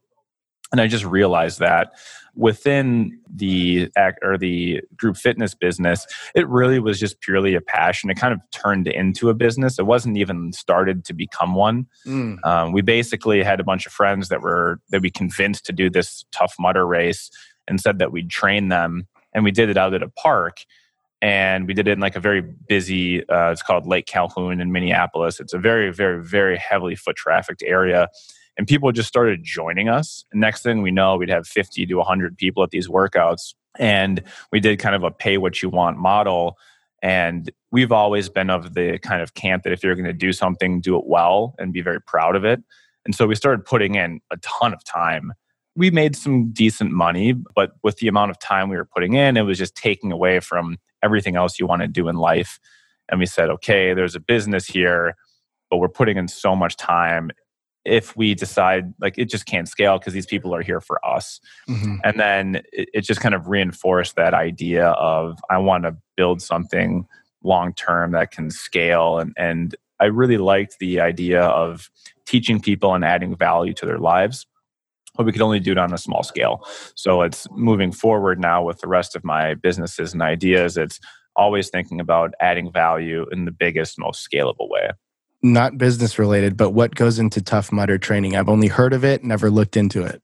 And 0.75 0.81
I 0.81 0.88
just 0.88 1.04
realized 1.04 1.61
that 1.61 1.93
within 2.35 3.21
the 3.33 3.93
act 3.97 4.19
or 4.23 4.37
the 4.37 4.81
group 4.97 5.16
fitness 5.16 5.54
business, 5.54 6.04
it 6.35 6.49
really 6.49 6.81
was 6.81 6.99
just 6.99 7.21
purely 7.21 7.54
a 7.54 7.61
passion. 7.61 8.11
It 8.11 8.16
kind 8.16 8.35
of 8.35 8.40
turned 8.50 8.88
into 8.88 9.31
a 9.31 9.35
business. 9.35 9.78
It 9.78 9.87
wasn't 9.87 10.16
even 10.16 10.52
started 10.52 11.04
to 11.04 11.12
become 11.12 11.54
one. 11.54 11.87
Mm. 12.04 12.45
Um, 12.45 12.73
we 12.73 12.83
basically 12.83 13.40
had 13.45 13.61
a 13.61 13.62
bunch 13.62 13.87
of 13.87 13.93
friends 13.93 14.31
that 14.31 14.43
were 14.43 14.81
that 14.88 15.00
we 15.00 15.12
convinced 15.12 15.64
to 15.66 15.73
do 15.73 15.88
this 15.88 16.25
Tough 16.33 16.57
Mudder 16.59 16.85
race 16.85 17.31
and 17.69 17.81
said 17.81 18.00
that 18.00 18.11
we'd 18.11 18.28
train 18.28 18.66
them, 18.66 19.07
and 19.33 19.45
we 19.45 19.52
did 19.52 19.71
it 19.71 19.76
out 19.76 19.95
at 19.95 20.02
a 20.02 20.09
park. 20.09 20.64
And 21.23 21.69
we 21.69 21.73
did 21.75 21.87
it 21.87 21.93
in 21.93 22.00
like 22.00 22.16
a 22.16 22.21
very 22.21 22.40
busy, 22.40 23.21
uh, 23.28 23.52
it's 23.52 23.62
called 23.62 23.87
Lake 23.87 24.07
Calhoun 24.07 24.61
in 24.61 24.73
Minneapolis. 24.73 25.38
It's 25.38 25.52
a 25.52 25.59
very, 25.59 25.93
very, 25.93 26.21
very 26.21 26.59
heavily 26.59 26.97
foot 26.97 27.14
trafficked 27.14 27.62
area 27.64 28.09
and 28.57 28.67
people 28.67 28.93
just 28.93 29.09
started 29.09 29.41
joining 29.43 29.89
us. 29.89 30.25
Next 30.33 30.63
thing 30.63 30.83
we 30.83 30.91
know, 30.91 31.17
we'd 31.17 31.29
have 31.29 31.47
50 31.47 31.87
to 31.87 31.95
100 31.97 32.37
people 32.37 32.63
at 32.63 32.71
these 32.71 32.89
workouts. 32.89 33.55
And 33.79 34.23
we 34.53 34.61
did 34.61 34.79
kind 34.79 34.95
of 34.95 35.03
a 35.03 35.11
pay 35.11 35.39
what 35.39 35.63
you 35.63 35.69
want 35.69 35.99
model. 35.99 36.57
And 37.03 37.51
we've 37.73 37.93
always 37.93 38.29
been 38.29 38.51
of 38.51 38.75
the 38.75 38.99
kind 38.99 39.21
of 39.21 39.35
camp 39.35 39.65
that 39.65 39.73
if 39.73 39.83
you're 39.83 39.97
going 39.97 40.05
to 40.07 40.13
do 40.13 40.33
something, 40.33 40.81
do 40.81 40.97
it 40.97 41.07
well 41.07 41.55
and 41.59 41.73
be 41.73 41.83
very 41.83 42.01
proud 42.01 42.37
of 42.37 42.45
it. 42.45 42.63
And 43.05 43.15
so 43.15 43.27
we 43.27 43.35
started 43.35 43.65
putting 43.65 43.97
in 43.97 44.21
a 44.31 44.37
ton 44.39 44.73
of 44.73 44.83
time. 44.85 45.33
We 45.77 45.91
made 45.91 46.15
some 46.15 46.53
decent 46.53 46.93
money, 46.93 47.35
but 47.55 47.73
with 47.83 47.97
the 47.97 48.09
amount 48.09 48.31
of 48.31 48.39
time 48.39 48.69
we 48.69 48.77
were 48.77 48.87
putting 48.87 49.15
in, 49.15 49.37
it 49.37 49.43
was 49.43 49.59
just 49.59 49.75
taking 49.75 50.13
away 50.13 50.41
from 50.41 50.79
everything 51.03 51.37
else 51.37 51.59
you 51.59 51.67
want 51.67 51.83
to 51.83 51.89
do 51.89 52.09
in 52.09 52.17
life. 52.17 52.61
And 53.11 53.19
we 53.21 53.27
said, 53.27 53.51
okay, 53.51 53.93
there's 53.93 54.15
a 54.15 54.21
business 54.21 54.67
here, 54.67 55.17
but 55.69 55.79
we're 55.79 55.89
putting 55.89 56.17
in 56.17 56.29
so 56.29 56.55
much 56.55 56.77
time 56.77 57.33
if 57.85 58.17
we 58.17 58.35
decide 58.35 58.93
like 59.00 59.19
it 59.19 59.26
just 59.26 59.47
can't 59.47 59.69
scale 59.69 59.99
because 59.99 60.12
these 60.12 60.26
people 60.26 60.55
are 60.55 60.62
here 60.62 60.81
for 60.81 61.05
us. 61.05 61.41
Mm-hmm. 61.69 61.97
and 62.05 62.19
then 62.19 62.62
it, 62.73 62.88
it, 62.95 63.00
just 63.03 63.21
kind 63.21 63.35
of 63.35 63.49
reinforced 63.49 64.17
that 64.17 64.35
idea 64.35 64.88
of 64.88 65.38
i 65.50 65.59
want 65.59 65.85
to 65.85 65.97
build 66.17 66.43
something 66.43 67.07
long 67.43 67.75
term 67.75 68.12
that 68.12 68.31
can 68.31 68.50
scale. 68.50 69.19
And 69.19 69.33
and 69.37 69.75
i 70.00 70.07
really 70.07 70.38
liked 70.38 70.79
the 70.79 71.00
idea 71.00 71.43
of 71.43 71.91
teaching 72.26 72.61
people 72.61 72.95
and 72.95 73.05
adding 73.05 73.37
value 73.37 73.75
to 73.75 73.87
their 73.87 73.99
lives 73.99 74.47
but 75.17 75.26
we 75.26 75.33
could 75.33 75.43
only 75.43 75.61
do 75.61 75.71
it 75.71 75.79
on 75.79 75.93
a 75.93 75.99
small 75.99 76.25
scale. 76.25 76.67
So 76.97 77.23
it's 77.23 77.47
moving 77.53 77.93
forward 77.93 78.41
now 78.41 78.64
with 78.64 78.81
the 78.81 78.88
rest 78.88 79.14
of 79.14 79.23
my 79.23 79.55
businesses 79.55 80.12
and 80.12 80.21
ideas 80.21 80.76
it's 80.76 80.99
always 81.37 81.69
thinking 81.69 82.00
about 82.00 82.35
adding 82.41 82.71
value 82.73 83.26
in 83.33 83.45
the 83.45 83.50
biggest 83.50 83.99
most 83.99 84.29
scalable 84.29 84.69
way 84.69 84.91
not 85.45 85.77
business 85.79 86.19
related, 86.19 86.57
but 86.57 86.71
what 86.71 86.95
goes 86.95 87.19
into 87.19 87.43
Tough 87.43 87.71
Mudder 87.71 87.99
training? 87.99 88.35
I've 88.35 88.49
only 88.49 88.69
heard 88.69 88.95
of 88.95 89.05
it, 89.05 89.23
never 89.23 89.51
looked 89.51 89.77
into 89.77 90.03
it. 90.03 90.23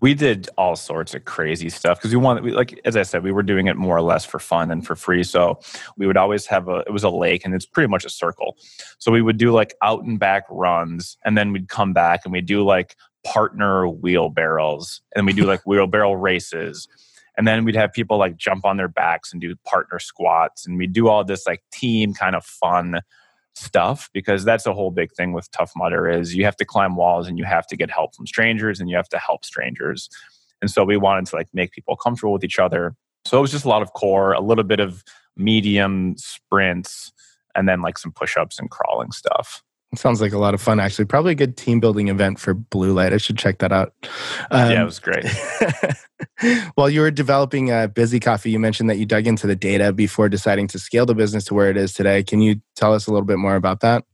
We 0.00 0.14
did 0.14 0.48
all 0.56 0.76
sorts 0.76 1.12
of 1.14 1.24
crazy 1.24 1.68
stuff 1.68 1.98
because 1.98 2.12
we 2.12 2.18
wanted, 2.18 2.44
we, 2.44 2.52
like 2.52 2.80
as 2.84 2.96
I 2.96 3.02
said, 3.02 3.24
we 3.24 3.32
were 3.32 3.42
doing 3.42 3.66
it 3.66 3.76
more 3.76 3.96
or 3.96 4.02
less 4.02 4.24
for 4.24 4.38
fun 4.38 4.70
and 4.70 4.86
for 4.86 4.94
free. 4.94 5.24
So 5.24 5.58
we 5.96 6.06
would 6.06 6.16
always 6.16 6.46
have 6.46 6.68
a, 6.68 6.84
it 6.86 6.92
was 6.92 7.02
a 7.02 7.10
lake 7.10 7.44
and 7.44 7.52
it's 7.52 7.66
pretty 7.66 7.88
much 7.88 8.04
a 8.04 8.08
circle. 8.08 8.56
So 8.98 9.10
we 9.10 9.20
would 9.20 9.38
do 9.38 9.50
like 9.50 9.74
out 9.82 10.04
and 10.04 10.20
back 10.20 10.44
runs, 10.48 11.18
and 11.24 11.36
then 11.36 11.52
we'd 11.52 11.68
come 11.68 11.92
back 11.92 12.20
and 12.24 12.32
we'd 12.32 12.46
do 12.46 12.64
like 12.64 12.94
partner 13.24 13.88
wheelbarrows, 13.88 15.00
and 15.16 15.26
we'd 15.26 15.36
do 15.36 15.44
like 15.44 15.62
wheelbarrow 15.66 16.12
races. 16.12 16.86
And 17.36 17.46
then 17.46 17.64
we'd 17.64 17.74
have 17.74 17.92
people 17.92 18.16
like 18.16 18.36
jump 18.36 18.64
on 18.64 18.76
their 18.76 18.88
backs 18.88 19.32
and 19.32 19.42
do 19.42 19.56
partner 19.66 19.98
squats, 19.98 20.64
and 20.64 20.78
we'd 20.78 20.92
do 20.92 21.08
all 21.08 21.24
this 21.24 21.44
like 21.44 21.64
team 21.72 22.14
kind 22.14 22.36
of 22.36 22.44
fun 22.44 23.00
stuff 23.56 24.10
because 24.12 24.44
that's 24.44 24.66
a 24.66 24.72
whole 24.72 24.90
big 24.90 25.12
thing 25.12 25.32
with 25.32 25.50
tough 25.50 25.72
mudder 25.74 26.08
is 26.08 26.34
you 26.34 26.44
have 26.44 26.56
to 26.56 26.64
climb 26.64 26.94
walls 26.94 27.26
and 27.26 27.38
you 27.38 27.44
have 27.44 27.66
to 27.66 27.76
get 27.76 27.90
help 27.90 28.14
from 28.14 28.26
strangers 28.26 28.80
and 28.80 28.90
you 28.90 28.96
have 28.96 29.08
to 29.08 29.18
help 29.18 29.44
strangers 29.44 30.10
and 30.60 30.70
so 30.70 30.84
we 30.84 30.96
wanted 30.96 31.26
to 31.26 31.36
like 31.36 31.48
make 31.54 31.72
people 31.72 31.96
comfortable 31.96 32.32
with 32.32 32.44
each 32.44 32.58
other 32.58 32.94
so 33.24 33.38
it 33.38 33.40
was 33.40 33.50
just 33.50 33.64
a 33.64 33.68
lot 33.68 33.82
of 33.82 33.92
core 33.94 34.32
a 34.32 34.40
little 34.40 34.64
bit 34.64 34.78
of 34.78 35.02
medium 35.36 36.14
sprints 36.18 37.12
and 37.54 37.66
then 37.66 37.80
like 37.80 37.96
some 37.96 38.12
push-ups 38.12 38.58
and 38.58 38.70
crawling 38.70 39.10
stuff 39.10 39.62
it 39.92 39.98
Sounds 39.98 40.20
like 40.20 40.32
a 40.32 40.38
lot 40.38 40.52
of 40.52 40.60
fun, 40.60 40.80
actually. 40.80 41.04
Probably 41.04 41.32
a 41.32 41.36
good 41.36 41.56
team 41.56 41.78
building 41.78 42.08
event 42.08 42.40
for 42.40 42.54
Blue 42.54 42.92
Light. 42.92 43.12
I 43.12 43.18
should 43.18 43.38
check 43.38 43.58
that 43.58 43.70
out. 43.70 43.94
Um, 44.50 44.70
yeah, 44.70 44.82
it 44.82 44.84
was 44.84 44.98
great. 44.98 45.24
While 46.74 46.90
you 46.90 47.00
were 47.00 47.10
developing 47.10 47.70
uh, 47.70 47.88
Bizzy 47.88 48.20
Coffee, 48.20 48.50
you 48.50 48.58
mentioned 48.58 48.88
that 48.90 48.98
you 48.98 49.06
dug 49.06 49.26
into 49.26 49.46
the 49.46 49.56
data 49.56 49.92
before 49.92 50.28
deciding 50.28 50.68
to 50.68 50.78
scale 50.78 51.06
the 51.06 51.14
business 51.14 51.44
to 51.46 51.54
where 51.54 51.70
it 51.70 51.76
is 51.76 51.92
today. 51.92 52.22
Can 52.22 52.40
you 52.40 52.60
tell 52.74 52.94
us 52.94 53.06
a 53.06 53.10
little 53.10 53.26
bit 53.26 53.38
more 53.38 53.56
about 53.56 53.80
that? 53.80 54.04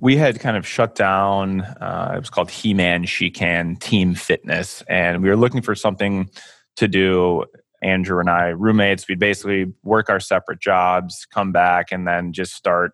We 0.00 0.16
had 0.16 0.40
kind 0.40 0.56
of 0.56 0.66
shut 0.66 0.94
down, 0.94 1.60
uh, 1.60 2.14
it 2.16 2.18
was 2.18 2.30
called 2.30 2.50
He 2.50 2.74
Man, 2.74 3.04
She 3.04 3.30
Can 3.30 3.76
Team 3.76 4.14
Fitness. 4.14 4.82
And 4.88 5.22
we 5.22 5.28
were 5.28 5.36
looking 5.36 5.62
for 5.62 5.74
something 5.74 6.28
to 6.76 6.88
do. 6.88 7.44
Andrew 7.82 8.20
and 8.20 8.30
I, 8.30 8.48
roommates, 8.48 9.08
we'd 9.08 9.18
basically 9.18 9.72
work 9.82 10.08
our 10.08 10.20
separate 10.20 10.60
jobs, 10.60 11.26
come 11.32 11.50
back, 11.50 11.90
and 11.90 12.06
then 12.06 12.32
just 12.32 12.54
start 12.54 12.92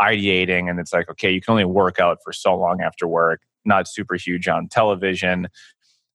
ideating 0.00 0.70
and 0.70 0.80
it's 0.80 0.92
like 0.92 1.08
okay 1.10 1.30
you 1.30 1.40
can 1.40 1.52
only 1.52 1.64
work 1.64 2.00
out 2.00 2.18
for 2.24 2.32
so 2.32 2.56
long 2.56 2.80
after 2.80 3.06
work 3.06 3.42
not 3.64 3.86
super 3.86 4.14
huge 4.14 4.48
on 4.48 4.66
television 4.66 5.46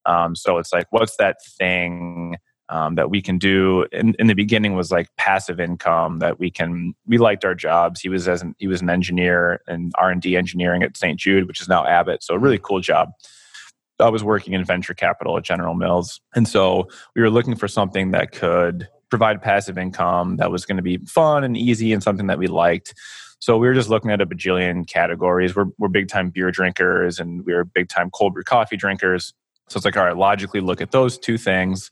um, 0.05 0.35
so 0.35 0.57
it's 0.57 0.73
like 0.73 0.87
what's 0.91 1.17
that 1.17 1.37
thing 1.57 2.37
um, 2.69 2.95
that 2.95 3.09
we 3.09 3.21
can 3.21 3.37
do? 3.37 3.85
In, 3.91 4.15
in 4.17 4.27
the 4.27 4.33
beginning 4.33 4.75
was 4.75 4.91
like 4.91 5.07
passive 5.17 5.59
income 5.59 6.19
that 6.19 6.39
we 6.39 6.49
can 6.49 6.95
we 7.05 7.17
liked 7.17 7.45
our 7.45 7.55
jobs. 7.55 8.01
He 8.01 8.09
was 8.09 8.27
as 8.27 8.41
an, 8.41 8.55
he 8.57 8.67
was 8.67 8.81
an 8.81 8.89
engineer 8.89 9.61
in 9.67 9.91
r&d 9.97 10.35
engineering 10.35 10.83
at 10.83 10.97
st 10.97 11.19
jude 11.19 11.47
which 11.47 11.61
is 11.61 11.69
now 11.69 11.85
abbott. 11.85 12.23
So 12.23 12.33
a 12.33 12.39
really 12.39 12.59
cool 12.59 12.79
job. 12.79 13.09
I 13.99 14.09
was 14.09 14.23
working 14.23 14.53
in 14.53 14.63
venture 14.65 14.93
capital 14.93 15.37
at 15.37 15.43
general 15.43 15.73
mills. 15.73 16.19
And 16.35 16.47
so 16.47 16.89
we 17.15 17.21
were 17.21 17.29
looking 17.29 17.55
for 17.55 17.67
something 17.67 18.11
that 18.11 18.33
could 18.33 18.89
provide 19.09 19.41
passive 19.41 19.77
income 19.77 20.37
that 20.37 20.51
was 20.51 20.65
going 20.65 20.77
to 20.77 20.83
be 20.83 20.97
fun 21.05 21.43
and 21.43 21.55
easy 21.55 21.93
and 21.93 22.03
something 22.03 22.27
that 22.27 22.37
we 22.37 22.47
liked. 22.47 22.93
So 23.39 23.57
we 23.57 23.67
were 23.67 23.73
just 23.73 23.89
looking 23.89 24.11
at 24.11 24.21
a 24.21 24.25
bajillion 24.25 24.87
categories. 24.87 25.55
We're, 25.55 25.67
we're 25.77 25.87
big 25.87 26.09
time 26.09 26.29
beer 26.29 26.51
drinkers 26.51 27.19
and 27.19 27.45
we 27.45 27.53
are 27.53 27.63
big 27.63 27.87
time 27.87 28.09
cold 28.09 28.33
brew 28.33 28.43
coffee 28.43 28.75
drinkers. 28.75 29.33
So 29.69 29.77
it's 29.77 29.85
like, 29.85 29.97
all 29.97 30.05
right, 30.05 30.17
logically 30.17 30.61
look 30.61 30.81
at 30.81 30.91
those 30.91 31.17
two 31.17 31.37
things. 31.37 31.89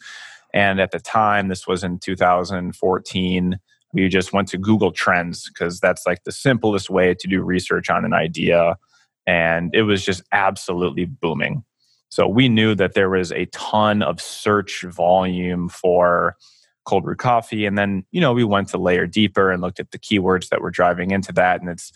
And 0.54 0.80
at 0.80 0.92
the 0.92 1.00
time, 1.00 1.48
this 1.48 1.68
was 1.68 1.84
in 1.84 2.00
2014, 2.00 3.60
we 3.94 4.10
just 4.10 4.34
went 4.34 4.48
to 4.50 4.58
Google 4.58 4.92
Trends 4.92 5.50
because 5.50 5.80
that's 5.80 6.06
like 6.06 6.24
the 6.24 6.32
simplest 6.32 6.90
way 6.90 7.14
to 7.14 7.28
do 7.28 7.42
research 7.42 7.90
on 7.90 8.06
an 8.06 8.14
idea. 8.14 8.78
And 9.26 9.74
it 9.74 9.84
was 9.84 10.04
just 10.04 10.24
absolutely 10.32 11.06
booming. 11.06 11.64
So 12.10 12.28
we 12.28 12.50
knew 12.50 12.76
that 12.76 12.94
there 12.94 13.10
was 13.10 13.32
a 13.32 13.46
ton 13.46 14.04
of 14.04 14.22
search 14.22 14.84
volume 14.84 15.70
for 15.70 16.36
cold 16.86 17.04
brew 17.06 17.16
coffee. 17.16 17.66
And 17.66 17.78
then, 17.78 18.06
you 18.12 18.22
know, 18.22 18.34
we 18.34 18.44
went 18.44 18.70
to 18.70 18.78
layer 18.78 19.08
deeper 19.08 19.52
and 19.52 19.62
looked 19.62 19.80
at 19.80 19.92
the 19.92 19.98
keywords 19.98 20.50
that 20.50 20.62
were 20.62 20.70
driving 20.70 21.12
into 21.12 21.32
that. 21.34 21.62
And 21.62 21.70
it's 21.70 21.92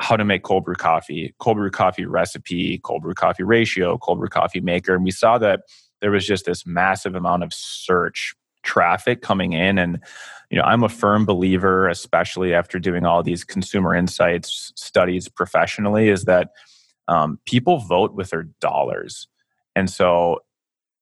how 0.00 0.16
to 0.16 0.24
make 0.24 0.42
cold 0.42 0.64
brew 0.64 0.74
coffee, 0.74 1.34
cold 1.38 1.58
brew 1.58 1.70
coffee 1.70 2.06
recipe, 2.06 2.78
cold 2.78 3.02
brew 3.02 3.14
coffee 3.14 3.42
ratio, 3.42 3.98
cold 3.98 4.18
brew 4.18 4.28
coffee 4.28 4.60
maker. 4.60 4.94
And 4.94 5.04
we 5.04 5.10
saw 5.10 5.38
that 5.38 5.60
there 6.00 6.10
was 6.10 6.26
just 6.26 6.46
this 6.46 6.66
massive 6.66 7.14
amount 7.14 7.42
of 7.42 7.52
search 7.52 8.34
traffic 8.62 9.20
coming 9.20 9.52
in. 9.52 9.78
And, 9.78 9.98
you 10.50 10.58
know, 10.58 10.64
I'm 10.64 10.82
a 10.82 10.88
firm 10.88 11.26
believer, 11.26 11.86
especially 11.88 12.54
after 12.54 12.78
doing 12.78 13.04
all 13.04 13.22
these 13.22 13.44
consumer 13.44 13.94
insights 13.94 14.72
studies 14.74 15.28
professionally, 15.28 16.08
is 16.08 16.24
that 16.24 16.50
um, 17.08 17.38
people 17.44 17.78
vote 17.78 18.14
with 18.14 18.30
their 18.30 18.44
dollars. 18.60 19.28
And 19.76 19.90
so 19.90 20.40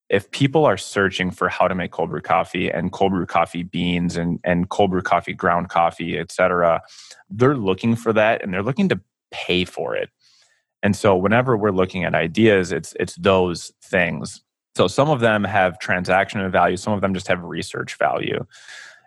if 0.09 0.31
people 0.31 0.65
are 0.65 0.77
searching 0.77 1.29
for 1.29 1.49
how 1.49 1.67
to 1.67 1.75
make 1.75 1.91
cold 1.91 2.09
brew 2.09 2.21
coffee 2.21 2.69
and 2.69 2.91
cold 2.91 3.11
brew 3.11 3.25
coffee 3.25 3.63
beans 3.63 4.17
and, 4.17 4.39
and 4.43 4.69
cold 4.69 4.91
brew 4.91 5.01
coffee 5.01 5.33
ground 5.33 5.69
coffee 5.69 6.17
etc 6.17 6.81
they're 7.29 7.55
looking 7.55 7.95
for 7.95 8.11
that 8.11 8.43
and 8.43 8.53
they're 8.53 8.63
looking 8.63 8.89
to 8.89 8.99
pay 9.31 9.65
for 9.65 9.95
it. 9.95 10.09
And 10.81 10.95
so 10.95 11.15
whenever 11.15 11.55
we're 11.57 11.71
looking 11.71 12.03
at 12.03 12.15
ideas 12.15 12.71
it's 12.71 12.93
it's 12.99 13.15
those 13.15 13.71
things. 13.83 14.41
So 14.75 14.87
some 14.87 15.09
of 15.09 15.19
them 15.19 15.43
have 15.43 15.77
transactional 15.79 16.51
value 16.51 16.77
some 16.77 16.93
of 16.93 17.01
them 17.01 17.13
just 17.13 17.27
have 17.27 17.43
research 17.43 17.95
value. 17.97 18.45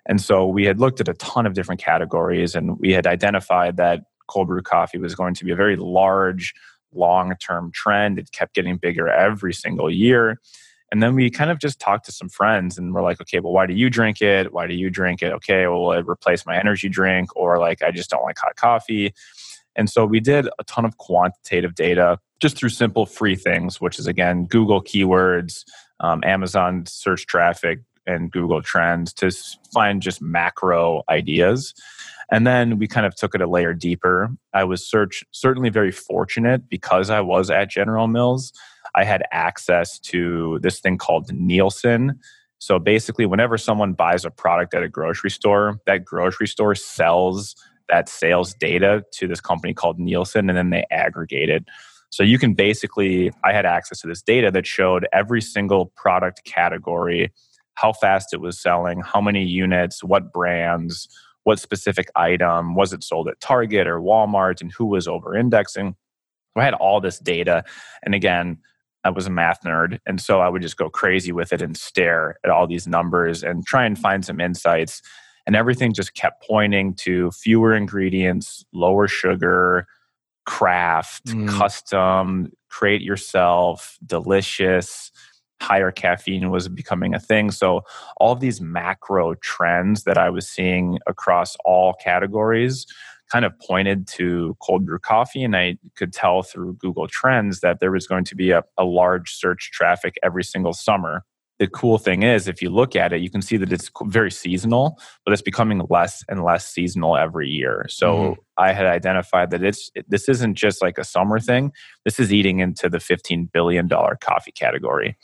And 0.06 0.20
so 0.20 0.46
we 0.46 0.64
had 0.64 0.80
looked 0.80 1.00
at 1.00 1.08
a 1.08 1.14
ton 1.14 1.46
of 1.46 1.54
different 1.54 1.80
categories 1.80 2.54
and 2.54 2.78
we 2.78 2.92
had 2.92 3.06
identified 3.06 3.76
that 3.76 4.04
cold 4.26 4.48
brew 4.48 4.62
coffee 4.62 4.98
was 4.98 5.14
going 5.14 5.34
to 5.34 5.44
be 5.44 5.52
a 5.52 5.56
very 5.56 5.76
large 5.76 6.54
long 6.92 7.34
term 7.36 7.70
trend. 7.72 8.18
It 8.18 8.32
kept 8.32 8.54
getting 8.54 8.76
bigger 8.76 9.08
every 9.08 9.54
single 9.54 9.90
year 9.90 10.40
and 10.92 11.02
then 11.02 11.14
we 11.14 11.30
kind 11.30 11.50
of 11.50 11.58
just 11.58 11.80
talked 11.80 12.04
to 12.04 12.12
some 12.12 12.28
friends 12.28 12.76
and 12.76 12.92
we're 12.92 13.02
like, 13.02 13.18
okay, 13.22 13.40
well, 13.40 13.54
why 13.54 13.64
do 13.64 13.72
you 13.72 13.88
drink 13.88 14.20
it? 14.20 14.52
Why 14.52 14.66
do 14.66 14.74
you 14.74 14.90
drink 14.90 15.22
it? 15.22 15.32
Okay, 15.32 15.66
well, 15.66 15.92
it 15.92 16.06
replace 16.06 16.44
my 16.44 16.58
energy 16.58 16.90
drink? 16.90 17.34
Or 17.34 17.58
like, 17.58 17.82
I 17.82 17.90
just 17.90 18.10
don't 18.10 18.22
like 18.22 18.36
hot 18.38 18.56
coffee. 18.56 19.14
And 19.74 19.88
so 19.88 20.04
we 20.04 20.20
did 20.20 20.48
a 20.58 20.64
ton 20.64 20.84
of 20.84 20.98
quantitative 20.98 21.74
data 21.74 22.18
just 22.40 22.58
through 22.58 22.68
simple 22.68 23.06
free 23.06 23.36
things, 23.36 23.80
which 23.80 23.98
is 23.98 24.06
again, 24.06 24.44
Google 24.44 24.82
keywords, 24.82 25.64
um, 26.00 26.22
Amazon 26.24 26.84
search 26.86 27.26
traffic, 27.26 27.80
and 28.06 28.30
Google 28.30 28.60
Trends 28.60 29.14
to 29.14 29.30
find 29.72 30.02
just 30.02 30.20
macro 30.20 31.04
ideas. 31.08 31.72
And 32.30 32.46
then 32.46 32.78
we 32.78 32.86
kind 32.86 33.06
of 33.06 33.14
took 33.14 33.34
it 33.34 33.40
a 33.40 33.46
layer 33.46 33.72
deeper. 33.72 34.28
I 34.52 34.64
was 34.64 34.86
search, 34.86 35.24
certainly 35.30 35.70
very 35.70 35.92
fortunate 35.92 36.68
because 36.68 37.08
I 37.08 37.22
was 37.22 37.48
at 37.48 37.70
General 37.70 38.08
Mills 38.08 38.52
I 38.94 39.04
had 39.04 39.22
access 39.32 39.98
to 40.00 40.58
this 40.62 40.80
thing 40.80 40.98
called 40.98 41.32
Nielsen. 41.32 42.20
So 42.58 42.78
basically, 42.78 43.26
whenever 43.26 43.58
someone 43.58 43.92
buys 43.94 44.24
a 44.24 44.30
product 44.30 44.74
at 44.74 44.82
a 44.82 44.88
grocery 44.88 45.30
store, 45.30 45.80
that 45.86 46.04
grocery 46.04 46.46
store 46.46 46.74
sells 46.74 47.56
that 47.88 48.08
sales 48.08 48.54
data 48.54 49.04
to 49.12 49.26
this 49.26 49.40
company 49.40 49.74
called 49.74 49.98
Nielsen 49.98 50.48
and 50.48 50.56
then 50.56 50.70
they 50.70 50.84
aggregate 50.90 51.50
it. 51.50 51.64
So 52.10 52.22
you 52.22 52.38
can 52.38 52.54
basically, 52.54 53.32
I 53.44 53.52
had 53.52 53.66
access 53.66 54.00
to 54.00 54.06
this 54.06 54.22
data 54.22 54.50
that 54.50 54.66
showed 54.66 55.06
every 55.12 55.40
single 55.40 55.86
product 55.96 56.44
category, 56.44 57.32
how 57.74 57.92
fast 57.92 58.32
it 58.32 58.40
was 58.40 58.60
selling, 58.60 59.00
how 59.00 59.20
many 59.20 59.44
units, 59.44 60.04
what 60.04 60.32
brands, 60.32 61.08
what 61.44 61.58
specific 61.58 62.10
item, 62.14 62.74
was 62.74 62.92
it 62.92 63.02
sold 63.02 63.28
at 63.28 63.40
Target 63.40 63.86
or 63.86 64.00
Walmart, 64.00 64.60
and 64.60 64.70
who 64.72 64.86
was 64.86 65.08
over 65.08 65.34
indexing. 65.34 65.96
So 66.54 66.60
I 66.60 66.64
had 66.64 66.74
all 66.74 67.00
this 67.00 67.18
data. 67.18 67.64
And 68.02 68.14
again, 68.14 68.58
I 69.04 69.10
was 69.10 69.26
a 69.26 69.30
math 69.30 69.62
nerd. 69.62 69.98
And 70.06 70.20
so 70.20 70.40
I 70.40 70.48
would 70.48 70.62
just 70.62 70.76
go 70.76 70.88
crazy 70.88 71.32
with 71.32 71.52
it 71.52 71.62
and 71.62 71.76
stare 71.76 72.36
at 72.44 72.50
all 72.50 72.66
these 72.66 72.86
numbers 72.86 73.42
and 73.42 73.66
try 73.66 73.84
and 73.84 73.98
find 73.98 74.24
some 74.24 74.40
insights. 74.40 75.02
And 75.46 75.56
everything 75.56 75.92
just 75.92 76.14
kept 76.14 76.46
pointing 76.46 76.94
to 76.96 77.30
fewer 77.32 77.74
ingredients, 77.74 78.64
lower 78.72 79.08
sugar, 79.08 79.86
craft, 80.46 81.26
mm. 81.26 81.48
custom, 81.48 82.52
create 82.68 83.02
yourself, 83.02 83.98
delicious, 84.06 85.10
higher 85.62 85.92
caffeine 85.92 86.50
was 86.50 86.68
becoming 86.68 87.14
a 87.14 87.20
thing. 87.20 87.50
So 87.50 87.82
all 88.18 88.32
of 88.32 88.40
these 88.40 88.60
macro 88.60 89.34
trends 89.36 90.02
that 90.04 90.18
I 90.18 90.28
was 90.28 90.48
seeing 90.48 90.98
across 91.06 91.56
all 91.64 91.94
categories 91.94 92.86
kind 93.32 93.44
of 93.44 93.58
pointed 93.60 94.06
to 94.06 94.56
cold 94.60 94.84
brew 94.84 94.98
coffee, 94.98 95.42
and 95.42 95.56
I 95.56 95.78
could 95.96 96.12
tell 96.12 96.42
through 96.42 96.74
Google 96.74 97.08
Trends 97.08 97.60
that 97.60 97.80
there 97.80 97.90
was 97.90 98.06
going 98.06 98.24
to 98.24 98.36
be 98.36 98.50
a, 98.50 98.62
a 98.76 98.84
large 98.84 99.34
search 99.34 99.70
traffic 99.72 100.18
every 100.22 100.44
single 100.44 100.74
summer. 100.74 101.24
The 101.58 101.68
cool 101.68 101.96
thing 101.96 102.24
is 102.24 102.48
if 102.48 102.60
you 102.60 102.70
look 102.70 102.96
at 102.96 103.12
it 103.12 103.20
you 103.20 103.30
can 103.30 103.40
see 103.40 103.56
that 103.56 103.72
it's 103.72 103.88
very 104.06 104.32
seasonal 104.32 104.98
but 105.24 105.32
it's 105.32 105.42
becoming 105.42 105.80
less 105.88 106.24
and 106.28 106.42
less 106.42 106.66
seasonal 106.66 107.16
every 107.16 107.48
year. 107.48 107.86
So 107.88 108.12
mm-hmm. 108.12 108.40
i 108.58 108.72
had 108.72 108.86
identified 108.86 109.50
that 109.52 109.62
it's 109.62 109.90
this 110.08 110.28
isn't 110.28 110.56
just 110.56 110.82
like 110.82 110.98
a 110.98 111.04
summer 111.04 111.38
thing. 111.38 111.70
This 112.04 112.18
is 112.18 112.32
eating 112.32 112.58
into 112.58 112.88
the 112.88 112.98
15 112.98 113.50
billion 113.52 113.86
dollar 113.86 114.18
coffee 114.20 114.50
category. 114.50 115.16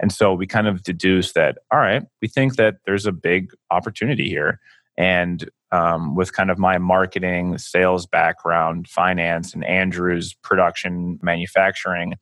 And 0.00 0.10
so 0.12 0.34
we 0.34 0.46
kind 0.46 0.66
of 0.66 0.82
deduced 0.82 1.34
that 1.34 1.58
all 1.72 1.78
right 1.78 2.02
we 2.20 2.28
think 2.28 2.56
that 2.56 2.78
there's 2.84 3.06
a 3.06 3.12
big 3.12 3.52
opportunity 3.70 4.28
here. 4.28 4.58
And 4.96 5.48
um, 5.70 6.14
with 6.14 6.32
kind 6.32 6.50
of 6.50 6.58
my 6.58 6.78
marketing 6.78 7.58
sales 7.58 8.06
background 8.06 8.88
finance 8.88 9.54
and 9.54 9.64
andrew's 9.64 10.34
production 10.34 11.18
manufacturing 11.22 12.14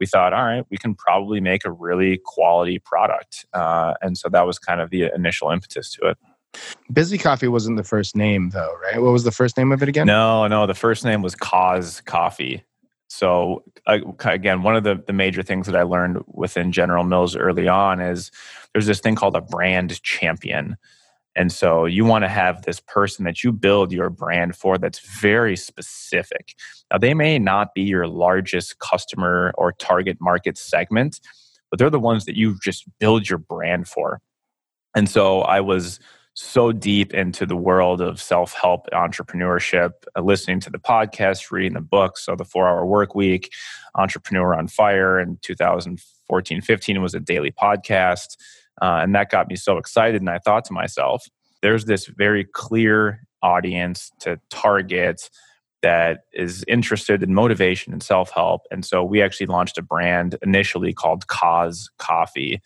we 0.00 0.06
thought, 0.06 0.32
all 0.32 0.44
right, 0.44 0.64
we 0.70 0.76
can 0.76 0.94
probably 0.94 1.40
make 1.40 1.64
a 1.64 1.70
really 1.70 2.20
quality 2.24 2.78
product. 2.78 3.46
Uh, 3.52 3.94
and 4.02 4.18
so 4.18 4.28
that 4.28 4.46
was 4.46 4.58
kind 4.58 4.80
of 4.80 4.90
the 4.90 5.10
initial 5.14 5.50
impetus 5.50 5.92
to 5.94 6.08
it. 6.08 6.18
Bizzy 6.92 7.20
Coffee 7.20 7.48
wasn't 7.48 7.76
the 7.76 7.84
first 7.84 8.14
name, 8.14 8.50
though, 8.50 8.74
right? 8.82 9.00
What 9.00 9.12
was 9.12 9.24
the 9.24 9.32
first 9.32 9.56
name 9.56 9.72
of 9.72 9.82
it 9.82 9.88
again? 9.88 10.06
No, 10.06 10.46
no, 10.46 10.66
the 10.66 10.74
first 10.74 11.04
name 11.04 11.22
was 11.22 11.34
Cause 11.34 12.00
Coffee. 12.02 12.62
So 13.08 13.64
uh, 13.86 13.98
again, 14.24 14.62
one 14.62 14.76
of 14.76 14.84
the, 14.84 15.02
the 15.06 15.12
major 15.12 15.42
things 15.42 15.66
that 15.66 15.76
I 15.76 15.82
learned 15.82 16.22
within 16.26 16.72
General 16.72 17.04
Mills 17.04 17.36
early 17.36 17.68
on 17.68 18.00
is 18.00 18.30
there's 18.72 18.86
this 18.86 19.00
thing 19.00 19.14
called 19.14 19.36
a 19.36 19.40
brand 19.40 20.02
champion. 20.02 20.76
And 21.36 21.50
so 21.50 21.84
you 21.84 22.04
want 22.04 22.22
to 22.24 22.28
have 22.28 22.62
this 22.62 22.80
person 22.80 23.24
that 23.24 23.42
you 23.42 23.52
build 23.52 23.92
your 23.92 24.10
brand 24.10 24.56
for 24.56 24.78
that's 24.78 25.00
very 25.00 25.56
specific. 25.56 26.54
Now, 26.92 26.98
they 26.98 27.14
may 27.14 27.38
not 27.38 27.74
be 27.74 27.82
your 27.82 28.06
largest 28.06 28.78
customer 28.78 29.52
or 29.58 29.72
target 29.72 30.18
market 30.20 30.56
segment, 30.56 31.20
but 31.70 31.78
they're 31.78 31.90
the 31.90 31.98
ones 31.98 32.24
that 32.26 32.36
you 32.36 32.56
just 32.62 32.84
build 33.00 33.28
your 33.28 33.38
brand 33.38 33.88
for. 33.88 34.20
And 34.94 35.08
so 35.08 35.40
I 35.40 35.60
was 35.60 35.98
so 36.34 36.72
deep 36.72 37.14
into 37.14 37.46
the 37.46 37.56
world 37.56 38.00
of 38.00 38.20
self 38.20 38.52
help 38.52 38.86
entrepreneurship, 38.92 39.90
uh, 40.16 40.20
listening 40.20 40.60
to 40.60 40.70
the 40.70 40.78
podcast, 40.78 41.50
reading 41.50 41.74
the 41.74 41.80
books. 41.80 42.24
So, 42.24 42.34
The 42.36 42.44
Four 42.44 42.68
Hour 42.68 42.84
Work 42.86 43.14
Week, 43.14 43.52
Entrepreneur 43.94 44.54
on 44.54 44.68
Fire 44.68 45.18
in 45.20 45.38
2014 45.42 46.60
15 46.60 47.02
was 47.02 47.14
a 47.14 47.20
daily 47.20 47.52
podcast. 47.52 48.36
Uh, 48.82 49.00
and 49.02 49.14
that 49.14 49.30
got 49.30 49.48
me 49.48 49.56
so 49.56 49.78
excited. 49.78 50.20
And 50.20 50.30
I 50.30 50.38
thought 50.38 50.64
to 50.66 50.72
myself, 50.72 51.26
there's 51.62 51.84
this 51.84 52.06
very 52.06 52.44
clear 52.44 53.20
audience 53.42 54.10
to 54.20 54.40
target 54.50 55.30
that 55.82 56.20
is 56.32 56.64
interested 56.66 57.22
in 57.22 57.34
motivation 57.34 57.92
and 57.92 58.02
self 58.02 58.30
help. 58.30 58.62
And 58.70 58.84
so 58.84 59.04
we 59.04 59.22
actually 59.22 59.46
launched 59.46 59.78
a 59.78 59.82
brand 59.82 60.36
initially 60.42 60.92
called 60.92 61.26
Cause 61.26 61.90
Coffee. 61.98 62.60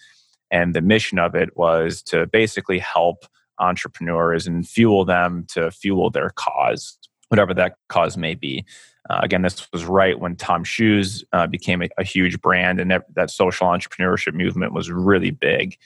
And 0.51 0.75
the 0.75 0.81
mission 0.81 1.19
of 1.19 1.35
it 1.35 1.57
was 1.57 2.03
to 2.05 2.27
basically 2.27 2.79
help 2.79 3.25
entrepreneurs 3.59 4.47
and 4.47 4.67
fuel 4.67 5.05
them 5.05 5.45
to 5.49 5.71
fuel 5.71 6.11
their 6.11 6.31
cause, 6.31 6.97
whatever 7.29 7.55
that 7.55 7.77
cause 7.89 8.17
may 8.17 8.35
be. 8.35 8.65
Uh, 9.09 9.21
again, 9.23 9.43
this 9.43 9.67
was 9.73 9.85
right 9.85 10.19
when 10.21 10.37
Tom 10.37 10.65
Shoes 10.65 11.25
uh, 11.33 11.47
became 11.47 11.83
a, 11.83 11.89
a, 11.97 12.05
huge 12.05 12.41
brand, 12.41 12.79
and 12.79 12.91
that, 12.91 13.05
that 13.15 13.31
social 13.31 13.67
entrepreneurship 13.67 14.35
movement 14.35 14.75
was 14.75 14.91
really 14.91 15.31
big. 15.31 15.79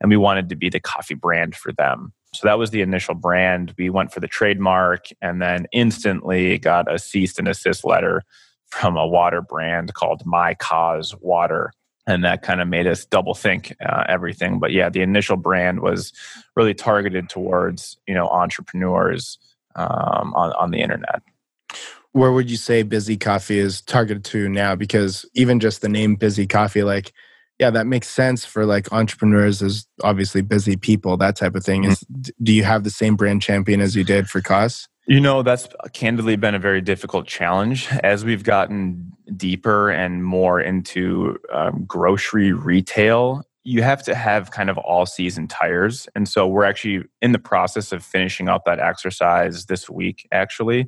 And 0.00 0.10
we 0.10 0.16
wanted 0.18 0.50
to 0.50 0.56
be 0.56 0.68
the 0.68 0.80
coffee 0.80 1.14
brand 1.14 1.54
for 1.54 1.72
them. 1.72 2.12
So 2.34 2.46
that 2.46 2.58
was 2.58 2.70
the 2.70 2.82
initial 2.82 3.14
brand. 3.14 3.74
We 3.78 3.88
went 3.88 4.12
for 4.12 4.20
the 4.20 4.28
trademark 4.28 5.06
and 5.22 5.40
then 5.40 5.66
instantly 5.72 6.58
got 6.58 6.92
a 6.92 6.98
cease 6.98 7.38
and 7.38 7.48
assist 7.48 7.82
letter 7.82 8.24
from 8.66 8.96
a 8.96 9.06
water 9.06 9.40
brand 9.40 9.94
called 9.94 10.22
My 10.26 10.52
Cause 10.54 11.14
Water. 11.20 11.72
And 12.06 12.24
that 12.24 12.42
kind 12.42 12.60
of 12.60 12.68
made 12.68 12.86
us 12.86 13.06
double 13.06 13.34
think 13.34 13.74
uh, 13.84 14.04
everything. 14.06 14.58
But 14.58 14.72
yeah, 14.72 14.90
the 14.90 15.00
initial 15.00 15.36
brand 15.36 15.80
was 15.80 16.12
really 16.54 16.74
targeted 16.74 17.28
towards 17.28 17.96
you 18.06 18.14
know 18.14 18.28
entrepreneurs 18.28 19.38
um, 19.76 20.34
on 20.34 20.52
on 20.52 20.70
the 20.70 20.80
internet. 20.80 21.22
Where 22.12 22.32
would 22.32 22.50
you 22.50 22.56
say 22.56 22.82
Bizzy 22.82 23.20
Coffee 23.20 23.58
is 23.58 23.82
targeted 23.82 24.24
to 24.26 24.48
now? 24.48 24.74
Because 24.74 25.26
even 25.34 25.60
just 25.60 25.82
the 25.82 25.88
name 25.88 26.16
Bizzy 26.16 26.48
Coffee 26.48 26.82
like 26.82 27.12
yeah 27.58 27.70
that 27.70 27.86
makes 27.86 28.08
sense 28.08 28.44
for 28.44 28.66
like 28.66 28.92
entrepreneurs 28.92 29.62
as 29.62 29.86
obviously 30.02 30.42
busy 30.42 30.76
people 30.76 31.16
that 31.18 31.36
type 31.36 31.54
of 31.54 31.64
thing. 31.64 31.82
Mm-hmm. 31.82 31.92
is 31.92 32.32
do 32.42 32.52
you 32.52 32.64
have 32.64 32.84
the 32.84 32.90
same 32.90 33.16
brand 33.16 33.42
champion 33.42 33.80
as 33.80 33.96
you 33.96 34.04
did 34.04 34.28
for 34.28 34.40
cause 34.40 34.88
you 35.06 35.20
know 35.20 35.42
that's 35.42 35.68
candidly 35.92 36.36
been 36.36 36.54
a 36.54 36.58
very 36.58 36.80
difficult 36.80 37.26
challenge. 37.26 37.88
As 38.02 38.24
we've 38.24 38.42
gotten 38.42 39.12
deeper 39.36 39.90
and 39.90 40.24
more 40.24 40.60
into 40.60 41.38
um, 41.52 41.84
grocery 41.86 42.52
retail 42.52 43.44
you 43.66 43.82
have 43.82 44.02
to 44.02 44.14
have 44.14 44.50
kind 44.52 44.70
of 44.70 44.78
all 44.78 45.06
season 45.06 45.48
tires 45.48 46.08
and 46.14 46.28
so 46.28 46.46
we're 46.46 46.64
actually 46.64 47.04
in 47.20 47.32
the 47.32 47.38
process 47.38 47.92
of 47.92 48.04
finishing 48.04 48.48
up 48.48 48.62
that 48.64 48.78
exercise 48.78 49.66
this 49.66 49.90
week 49.90 50.26
actually 50.32 50.86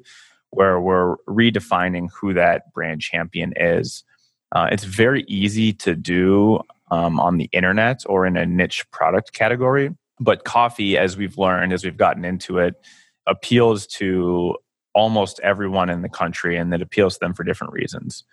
where 0.51 0.81
we're 0.81 1.17
redefining 1.29 2.09
who 2.12 2.33
that 2.35 2.73
brand 2.73 3.01
champion 3.01 3.53
is. 3.57 4.05
Uh, 4.53 4.69
it's 4.71 4.85
very 4.85 5.25
easy 5.29 5.73
to 5.73 5.95
do 5.95 6.61
um, 6.91 7.21
on 7.21 7.37
the 7.37 7.49
internet 7.53 8.03
or 8.07 8.27
in 8.27 8.37
a 8.37 8.47
niche 8.47 8.91
product 8.91 9.33
category, 9.33 9.95
but 10.21 10.45
coffee, 10.45 10.97
as 10.97 11.17
we've 11.17 11.37
learned, 11.37 11.73
as 11.73 11.85
we've 11.85 11.99
gotten 11.99 12.25
into 12.25 12.59
it, 12.59 12.75
appeals 13.27 13.87
to 13.87 14.57
almost 14.95 15.38
everyone 15.41 15.91
in 15.91 16.01
the 16.03 16.09
country 16.09 16.57
and 16.57 16.73
it 16.73 16.81
appeals 16.81 17.14
to 17.14 17.21
them 17.21 17.35
for 17.35 17.45
different 17.45 17.73
reasons. 17.73 18.25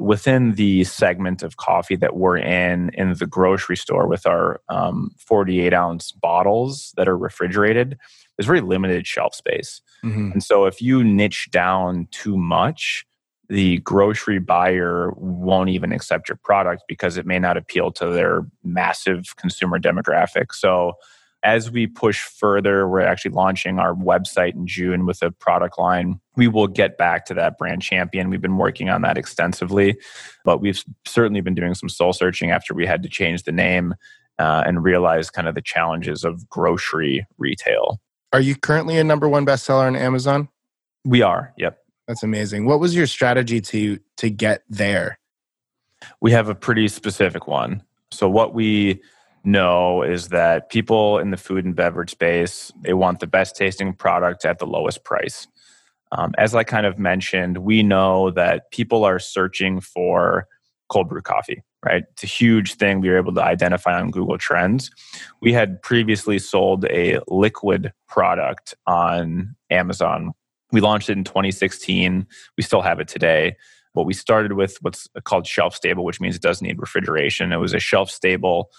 Within 0.00 0.52
the 0.52 0.84
segment 0.84 1.42
of 1.42 1.58
coffee 1.58 1.96
that 1.96 2.16
we're 2.16 2.38
in, 2.38 2.90
in 2.94 3.12
the 3.12 3.26
grocery 3.26 3.76
store 3.76 4.06
with 4.06 4.26
our 4.26 4.60
um, 4.68 5.10
48 5.18 5.72
ounce 5.74 6.10
bottles 6.10 6.92
that 6.96 7.06
are 7.06 7.18
refrigerated, 7.18 7.98
there's 8.36 8.46
very 8.46 8.62
limited 8.62 9.06
shelf 9.06 9.34
space. 9.34 9.82
Mm-hmm. 10.04 10.32
And 10.32 10.42
so 10.42 10.64
if 10.64 10.80
you 10.80 11.04
niche 11.04 11.48
down 11.52 12.08
too 12.10 12.36
much, 12.36 13.06
the 13.50 13.78
grocery 13.78 14.38
buyer 14.38 15.12
won't 15.16 15.68
even 15.68 15.92
accept 15.92 16.28
your 16.28 16.38
product 16.42 16.84
because 16.88 17.16
it 17.16 17.26
may 17.26 17.38
not 17.38 17.56
appeal 17.56 17.90
to 17.92 18.08
their 18.08 18.46
massive 18.64 19.36
consumer 19.36 19.78
demographic. 19.78 20.52
So 20.52 20.94
as 21.42 21.70
we 21.70 21.86
push 21.86 22.22
further, 22.22 22.86
we're 22.86 23.00
actually 23.00 23.30
launching 23.32 23.78
our 23.78 23.94
website 23.94 24.54
in 24.54 24.66
June 24.66 25.06
with 25.06 25.22
a 25.22 25.30
product 25.30 25.78
line. 25.78 26.20
We 26.36 26.48
will 26.48 26.66
get 26.66 26.98
back 26.98 27.24
to 27.26 27.34
that 27.34 27.56
brand 27.56 27.82
champion. 27.82 28.28
We've 28.28 28.40
been 28.40 28.58
working 28.58 28.90
on 28.90 29.02
that 29.02 29.16
extensively, 29.16 29.96
but 30.44 30.60
we've 30.60 30.82
certainly 31.06 31.40
been 31.40 31.54
doing 31.54 31.74
some 31.74 31.88
soul 31.88 32.12
searching 32.12 32.50
after 32.50 32.74
we 32.74 32.86
had 32.86 33.02
to 33.02 33.08
change 33.08 33.44
the 33.44 33.52
name 33.52 33.94
uh, 34.38 34.64
and 34.66 34.84
realize 34.84 35.30
kind 35.30 35.48
of 35.48 35.54
the 35.54 35.62
challenges 35.62 36.24
of 36.24 36.48
grocery 36.48 37.26
retail. 37.38 38.00
Are 38.32 38.40
you 38.40 38.54
currently 38.54 38.98
a 38.98 39.04
number 39.04 39.28
one 39.28 39.44
bestseller 39.44 39.86
on 39.86 39.96
Amazon? 39.96 40.48
We 41.04 41.22
are. 41.22 41.52
Yep. 41.56 41.78
That's 42.06 42.22
amazing. 42.22 42.66
What 42.66 42.80
was 42.80 42.94
your 42.94 43.06
strategy 43.06 43.60
to 43.60 43.98
to 44.16 44.30
get 44.30 44.62
there? 44.68 45.18
We 46.20 46.32
have 46.32 46.48
a 46.48 46.54
pretty 46.54 46.88
specific 46.88 47.46
one. 47.46 47.82
So 48.10 48.28
what 48.28 48.54
we 48.54 49.00
know 49.44 50.02
is 50.02 50.28
that 50.28 50.70
people 50.70 51.18
in 51.18 51.30
the 51.30 51.36
food 51.36 51.64
and 51.64 51.74
beverage 51.74 52.10
space 52.10 52.72
they 52.82 52.92
want 52.92 53.20
the 53.20 53.26
best 53.26 53.56
tasting 53.56 53.92
product 53.94 54.44
at 54.44 54.58
the 54.58 54.66
lowest 54.66 55.04
price. 55.04 55.46
Um, 56.12 56.34
as 56.38 56.54
I 56.54 56.64
kind 56.64 56.86
of 56.86 56.98
mentioned, 56.98 57.58
we 57.58 57.82
know 57.82 58.30
that 58.32 58.70
people 58.72 59.04
are 59.04 59.18
searching 59.18 59.80
for 59.80 60.46
cold 60.88 61.08
brew 61.08 61.22
coffee 61.22 61.62
right? 61.84 62.04
It's 62.12 62.22
a 62.22 62.26
huge 62.26 62.74
thing 62.74 63.00
we 63.00 63.08
were 63.08 63.16
able 63.16 63.34
to 63.34 63.42
identify 63.42 63.98
on 63.98 64.10
Google 64.10 64.38
Trends. 64.38 64.90
We 65.40 65.52
had 65.52 65.80
previously 65.82 66.38
sold 66.38 66.84
a 66.86 67.20
liquid 67.28 67.92
product 68.08 68.74
on 68.86 69.56
Amazon. 69.70 70.32
We 70.72 70.80
launched 70.80 71.08
it 71.08 71.16
in 71.16 71.24
2016. 71.24 72.26
We 72.56 72.62
still 72.62 72.82
have 72.82 73.00
it 73.00 73.08
today. 73.08 73.56
But 73.94 74.04
we 74.04 74.14
started 74.14 74.52
with 74.52 74.76
what's 74.82 75.08
called 75.24 75.46
shelf 75.46 75.74
stable, 75.74 76.04
which 76.04 76.20
means 76.20 76.36
it 76.36 76.42
does 76.42 76.62
need 76.62 76.78
refrigeration. 76.78 77.52
It 77.52 77.56
was 77.56 77.74
a 77.74 77.80
shelf 77.80 78.08
stable 78.10 78.70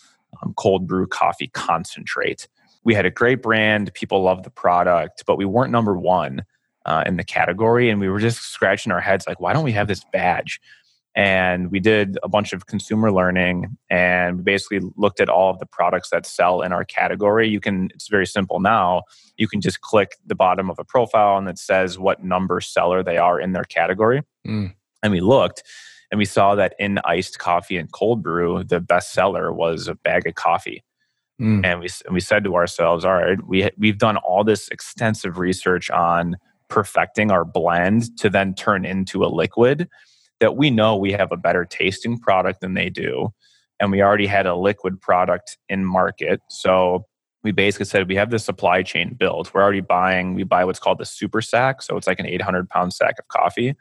um, 0.41 0.54
cold 0.56 0.88
brew 0.88 1.08
coffee 1.08 1.48
concentrate. 1.48 2.48
We 2.84 2.94
had 2.94 3.06
a 3.06 3.12
great 3.12 3.41
brand. 3.41 3.94
People 3.94 4.24
loved 4.24 4.44
the 4.44 4.50
product, 4.50 5.24
but 5.28 5.38
we 5.38 5.46
weren't 5.46 5.72
number 5.72 5.98
one 5.98 6.44
uh, 6.86 7.04
in 7.06 7.17
the 7.17 7.24
category. 7.24 7.89
And 7.89 8.00
we 8.00 8.10
were 8.10 8.20
just 8.20 8.41
scratching 8.41 8.91
our 8.91 9.02
heads 9.02 9.26
like, 9.28 9.39
why 9.39 9.54
don't 9.54 9.63
we 9.63 9.72
have 9.74 9.88
this 9.88 10.04
badge? 10.12 10.60
and 11.15 11.72
we 11.72 11.80
did 11.80 12.17
a 12.24 12.30
bunch 12.30 12.54
of 12.54 12.67
consumer 12.67 13.12
learning 13.12 13.78
and 13.89 14.38
we 14.38 14.44
basically 14.44 14.80
looked 14.96 15.20
at 15.20 15.30
all 15.30 15.50
of 15.50 15.60
the 15.60 15.65
products 15.65 16.10
that 16.10 16.26
sell 16.26 16.62
in 16.62 16.72
our 16.72 16.86
category 16.86 17.48
you 17.50 17.60
can 17.60 17.89
it's 17.94 18.08
very 18.08 18.26
simple 18.26 18.60
now 18.60 19.04
you 19.38 19.48
can 19.48 19.60
just 19.60 19.82
click 19.82 20.15
the 20.26 20.36
bottom 20.36 20.70
of 20.70 20.80
a 20.80 20.84
profile 20.84 21.38
and 21.38 21.50
it 21.50 21.58
says 21.58 22.00
what 22.00 22.24
number 22.24 22.62
seller 22.62 23.04
they 23.04 23.17
are 23.17 23.39
in 23.39 23.52
their 23.52 23.63
category 23.65 24.22
mm. 24.48 24.74
and 25.04 25.12
we 25.12 25.20
looked 25.20 25.63
and 26.12 26.17
we 26.17 26.26
saw 26.26 26.56
that 26.56 26.76
in 26.78 27.00
iced 27.06 27.39
coffee 27.39 27.78
and 27.78 27.91
cold 27.91 28.21
brew 28.21 28.63
the 28.63 28.80
best 28.80 29.13
seller 29.13 29.52
was 29.52 29.88
a 29.88 29.95
bag 29.95 30.28
of 30.28 30.36
coffee 30.36 30.84
mm. 31.39 31.65
and 31.65 31.80
we 31.80 31.88
and 32.06 32.13
we 32.13 32.19
said 32.19 32.43
to 32.43 32.56
ourselves 32.56 33.06
all 33.06 33.13
right 33.13 33.45
we 33.47 33.69
we've 33.78 33.97
done 33.97 34.17
all 34.17 34.43
this 34.43 34.67
extensive 34.69 35.38
research 35.38 35.89
on 35.89 36.36
perfecting 36.71 37.32
our 37.32 37.45
blend 37.45 38.17
to 38.17 38.30
then 38.30 38.54
turn 38.54 38.86
into 38.86 39.24
a 39.24 39.28
liquid 39.28 39.89
that 40.41 40.58
we 40.58 40.69
know 40.69 40.97
we 40.97 41.12
have 41.13 41.32
a 41.32 41.38
better 41.38 41.63
tasting 41.63 42.17
product 42.17 42.62
than 42.62 42.74
they 42.74 42.89
do. 42.89 43.32
And 43.80 43.91
we 43.91 44.02
already 44.02 44.26
had 44.26 44.45
a 44.45 44.56
liquid 44.56 45.00
product 45.00 45.58
in 45.69 45.86
market. 45.86 46.41
So 46.50 47.06
we 47.43 47.51
basically 47.51 47.86
said 47.86 48.08
we 48.08 48.15
have 48.15 48.30
the 48.30 48.39
supply 48.39 48.84
chain 48.84 49.15
built. 49.15 49.54
We're 49.54 49.63
already 49.63 49.82
buying, 49.82 50.36
we 50.36 50.43
buy 50.43 50.63
what's 50.65 50.80
called 50.80 50.99
the 50.99 51.06
super 51.06 51.41
sack. 51.41 51.82
So 51.82 51.97
it's 51.97 52.08
like 52.08 52.19
an 52.19 52.27
800 52.27 52.69
pound 52.69 52.93
sack 52.93 53.15
of 53.19 53.27
coffee. 53.27 53.75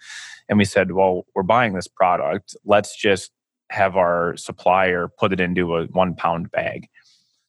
And 0.48 0.58
we 0.58 0.64
said, 0.64 0.92
well, 0.92 1.26
we're 1.34 1.42
buying 1.42 1.74
this 1.74 1.88
product. 1.88 2.56
Let's 2.64 2.96
just 2.96 3.30
have 3.70 3.96
our 3.96 4.36
supplier 4.36 5.08
put 5.08 5.32
it 5.32 5.40
into 5.40 5.76
a 5.76 5.86
one 5.86 6.14
pound 6.14 6.50
bag. 6.50 6.88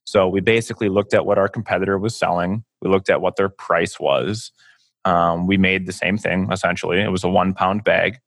So 0.04 0.28
we 0.28 0.41
basically 0.41 0.89
looked 0.89 1.13
at 1.13 1.26
what 1.26 1.38
our 1.38 1.47
competitor 1.47 1.97
was 1.97 2.15
selling. 2.15 2.63
We 2.82 2.89
looked 2.89 3.10
at 3.10 3.21
what 3.21 3.38
their 3.38 3.50
price 3.50 4.00
was. 4.00 4.52
Um, 5.06 5.47
we 5.47 5.58
made 5.58 5.86
the 5.86 5.93
same 5.93 6.17
thing 6.17 6.50
essentially. 6.52 7.02
It 7.02 7.12
was 7.12 7.24
a 7.24 7.30
one 7.30 7.54
pound 7.54 7.84
bag. 7.84 8.19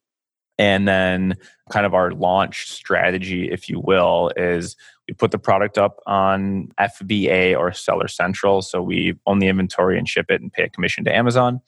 And 0.57 0.87
then, 0.87 1.35
kind 1.69 1.85
of 1.85 1.93
our 1.93 2.11
launch 2.11 2.71
strategy, 2.71 3.51
if 3.51 3.67
you 3.67 3.79
will, 3.79 4.31
is 4.37 4.77
we 5.07 5.13
put 5.13 5.31
the 5.31 5.37
product 5.37 5.77
up 5.77 5.99
on 6.07 6.69
FBA 6.79 7.57
or 7.57 7.71
Seller 7.71 8.07
Central. 8.07 8.61
So 8.61 8.81
we 8.81 9.15
own 9.25 9.39
the 9.39 9.47
inventory 9.47 9.97
and 9.97 10.07
ship 10.07 10.27
it 10.29 10.41
and 10.41 10.51
pay 10.51 10.63
a 10.63 10.69
commission 10.69 11.03
to 11.05 11.15
Amazon. 11.15 11.61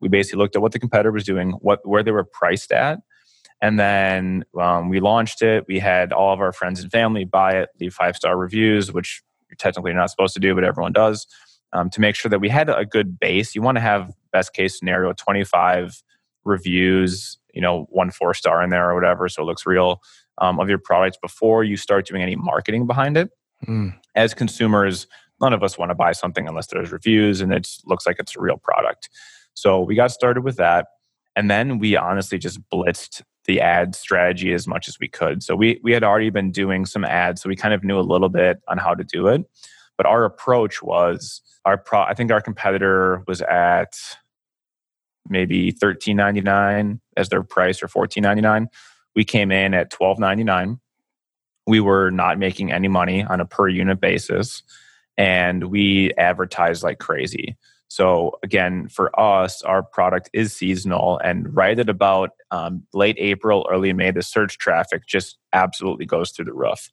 We 0.00 0.08
basically 0.08 0.38
looked 0.38 0.56
at 0.56 0.62
what 0.62 0.72
the 0.72 0.80
competitor 0.80 1.12
was 1.12 1.24
doing, 1.24 1.52
what 1.60 1.86
where 1.86 2.02
they 2.02 2.10
were 2.10 2.24
priced 2.24 2.72
at, 2.72 2.98
and 3.60 3.78
then 3.78 4.44
um, 4.60 4.88
we 4.88 4.98
launched 4.98 5.42
it. 5.42 5.64
We 5.68 5.78
had 5.78 6.12
all 6.12 6.34
of 6.34 6.40
our 6.40 6.52
friends 6.52 6.82
and 6.82 6.90
family 6.90 7.24
buy 7.24 7.52
it, 7.52 7.68
leave 7.80 7.94
five 7.94 8.16
star 8.16 8.36
reviews, 8.36 8.92
which 8.92 9.22
you're 9.48 9.56
technically 9.56 9.92
not 9.92 10.10
supposed 10.10 10.34
to 10.34 10.40
do, 10.40 10.54
but 10.56 10.64
everyone 10.64 10.92
does, 10.92 11.28
um, 11.72 11.88
to 11.90 12.00
make 12.00 12.16
sure 12.16 12.30
that 12.30 12.40
we 12.40 12.48
had 12.48 12.68
a 12.68 12.84
good 12.84 13.20
base. 13.20 13.54
You 13.54 13.62
want 13.62 13.76
to 13.76 13.80
have 13.80 14.10
best 14.32 14.54
case 14.54 14.76
scenario 14.76 15.12
25 15.12 16.02
reviews, 16.44 17.38
you 17.54 17.60
know, 17.60 17.86
one 17.90 18.10
four 18.10 18.34
star 18.34 18.60
in 18.60 18.70
there 18.70 18.90
or 18.90 18.96
whatever, 18.96 19.28
so 19.28 19.42
it 19.42 19.46
looks 19.46 19.64
real 19.64 20.00
um, 20.38 20.58
of 20.60 20.68
your 20.68 20.78
products 20.78 21.18
before 21.20 21.64
you 21.64 21.76
start 21.76 22.06
doing 22.06 22.22
any 22.22 22.36
marketing 22.36 22.86
behind 22.86 23.16
it. 23.16 23.30
Mm. 23.66 23.94
As 24.14 24.34
consumers, 24.34 25.06
none 25.40 25.52
of 25.52 25.62
us 25.62 25.78
want 25.78 25.90
to 25.90 25.94
buy 25.94 26.12
something 26.12 26.48
unless 26.48 26.68
there's 26.68 26.92
reviews 26.92 27.40
and 27.40 27.52
it 27.52 27.68
looks 27.86 28.06
like 28.06 28.16
it's 28.18 28.36
a 28.36 28.40
real 28.40 28.56
product. 28.56 29.08
So 29.54 29.80
we 29.80 29.94
got 29.94 30.10
started 30.10 30.42
with 30.42 30.56
that. 30.56 30.86
And 31.36 31.50
then 31.50 31.78
we 31.78 31.96
honestly 31.96 32.38
just 32.38 32.60
blitzed 32.70 33.22
the 33.44 33.60
ad 33.60 33.94
strategy 33.94 34.52
as 34.52 34.66
much 34.66 34.88
as 34.88 34.98
we 35.00 35.08
could. 35.08 35.42
So 35.42 35.56
we 35.56 35.80
we 35.82 35.92
had 35.92 36.04
already 36.04 36.30
been 36.30 36.52
doing 36.52 36.86
some 36.86 37.04
ads, 37.04 37.42
so 37.42 37.48
we 37.48 37.56
kind 37.56 37.74
of 37.74 37.82
knew 37.82 37.98
a 37.98 38.02
little 38.02 38.28
bit 38.28 38.60
on 38.68 38.78
how 38.78 38.94
to 38.94 39.02
do 39.02 39.26
it. 39.28 39.42
But 39.96 40.06
our 40.06 40.24
approach 40.24 40.82
was 40.82 41.40
our 41.64 41.76
pro 41.76 42.02
I 42.02 42.14
think 42.14 42.30
our 42.30 42.40
competitor 42.40 43.24
was 43.26 43.42
at 43.42 43.94
maybe 45.28 45.72
$13.99 45.72 47.00
as 47.16 47.28
their 47.28 47.42
price 47.42 47.82
or 47.82 47.88
$14.99 47.88 48.66
we 49.14 49.24
came 49.24 49.50
in 49.50 49.74
at 49.74 49.90
twelve 49.90 50.18
ninety 50.18 50.44
nine. 50.44 50.80
We 51.66 51.80
were 51.80 52.10
not 52.10 52.38
making 52.38 52.72
any 52.72 52.88
money 52.88 53.22
on 53.22 53.40
a 53.40 53.46
per 53.46 53.68
unit 53.68 54.00
basis, 54.00 54.62
and 55.16 55.64
we 55.64 56.12
advertised 56.14 56.82
like 56.82 56.98
crazy. 56.98 57.56
So 57.88 58.38
again, 58.42 58.88
for 58.88 59.18
us, 59.20 59.62
our 59.62 59.82
product 59.82 60.30
is 60.32 60.54
seasonal, 60.54 61.18
and 61.18 61.54
right 61.54 61.78
at 61.78 61.88
about 61.88 62.30
um, 62.50 62.84
late 62.94 63.16
April, 63.18 63.66
early 63.70 63.92
May, 63.92 64.10
the 64.10 64.22
search 64.22 64.56
traffic 64.58 65.06
just 65.06 65.36
absolutely 65.52 66.06
goes 66.06 66.30
through 66.30 66.46
the 66.46 66.54
roof. 66.54 66.90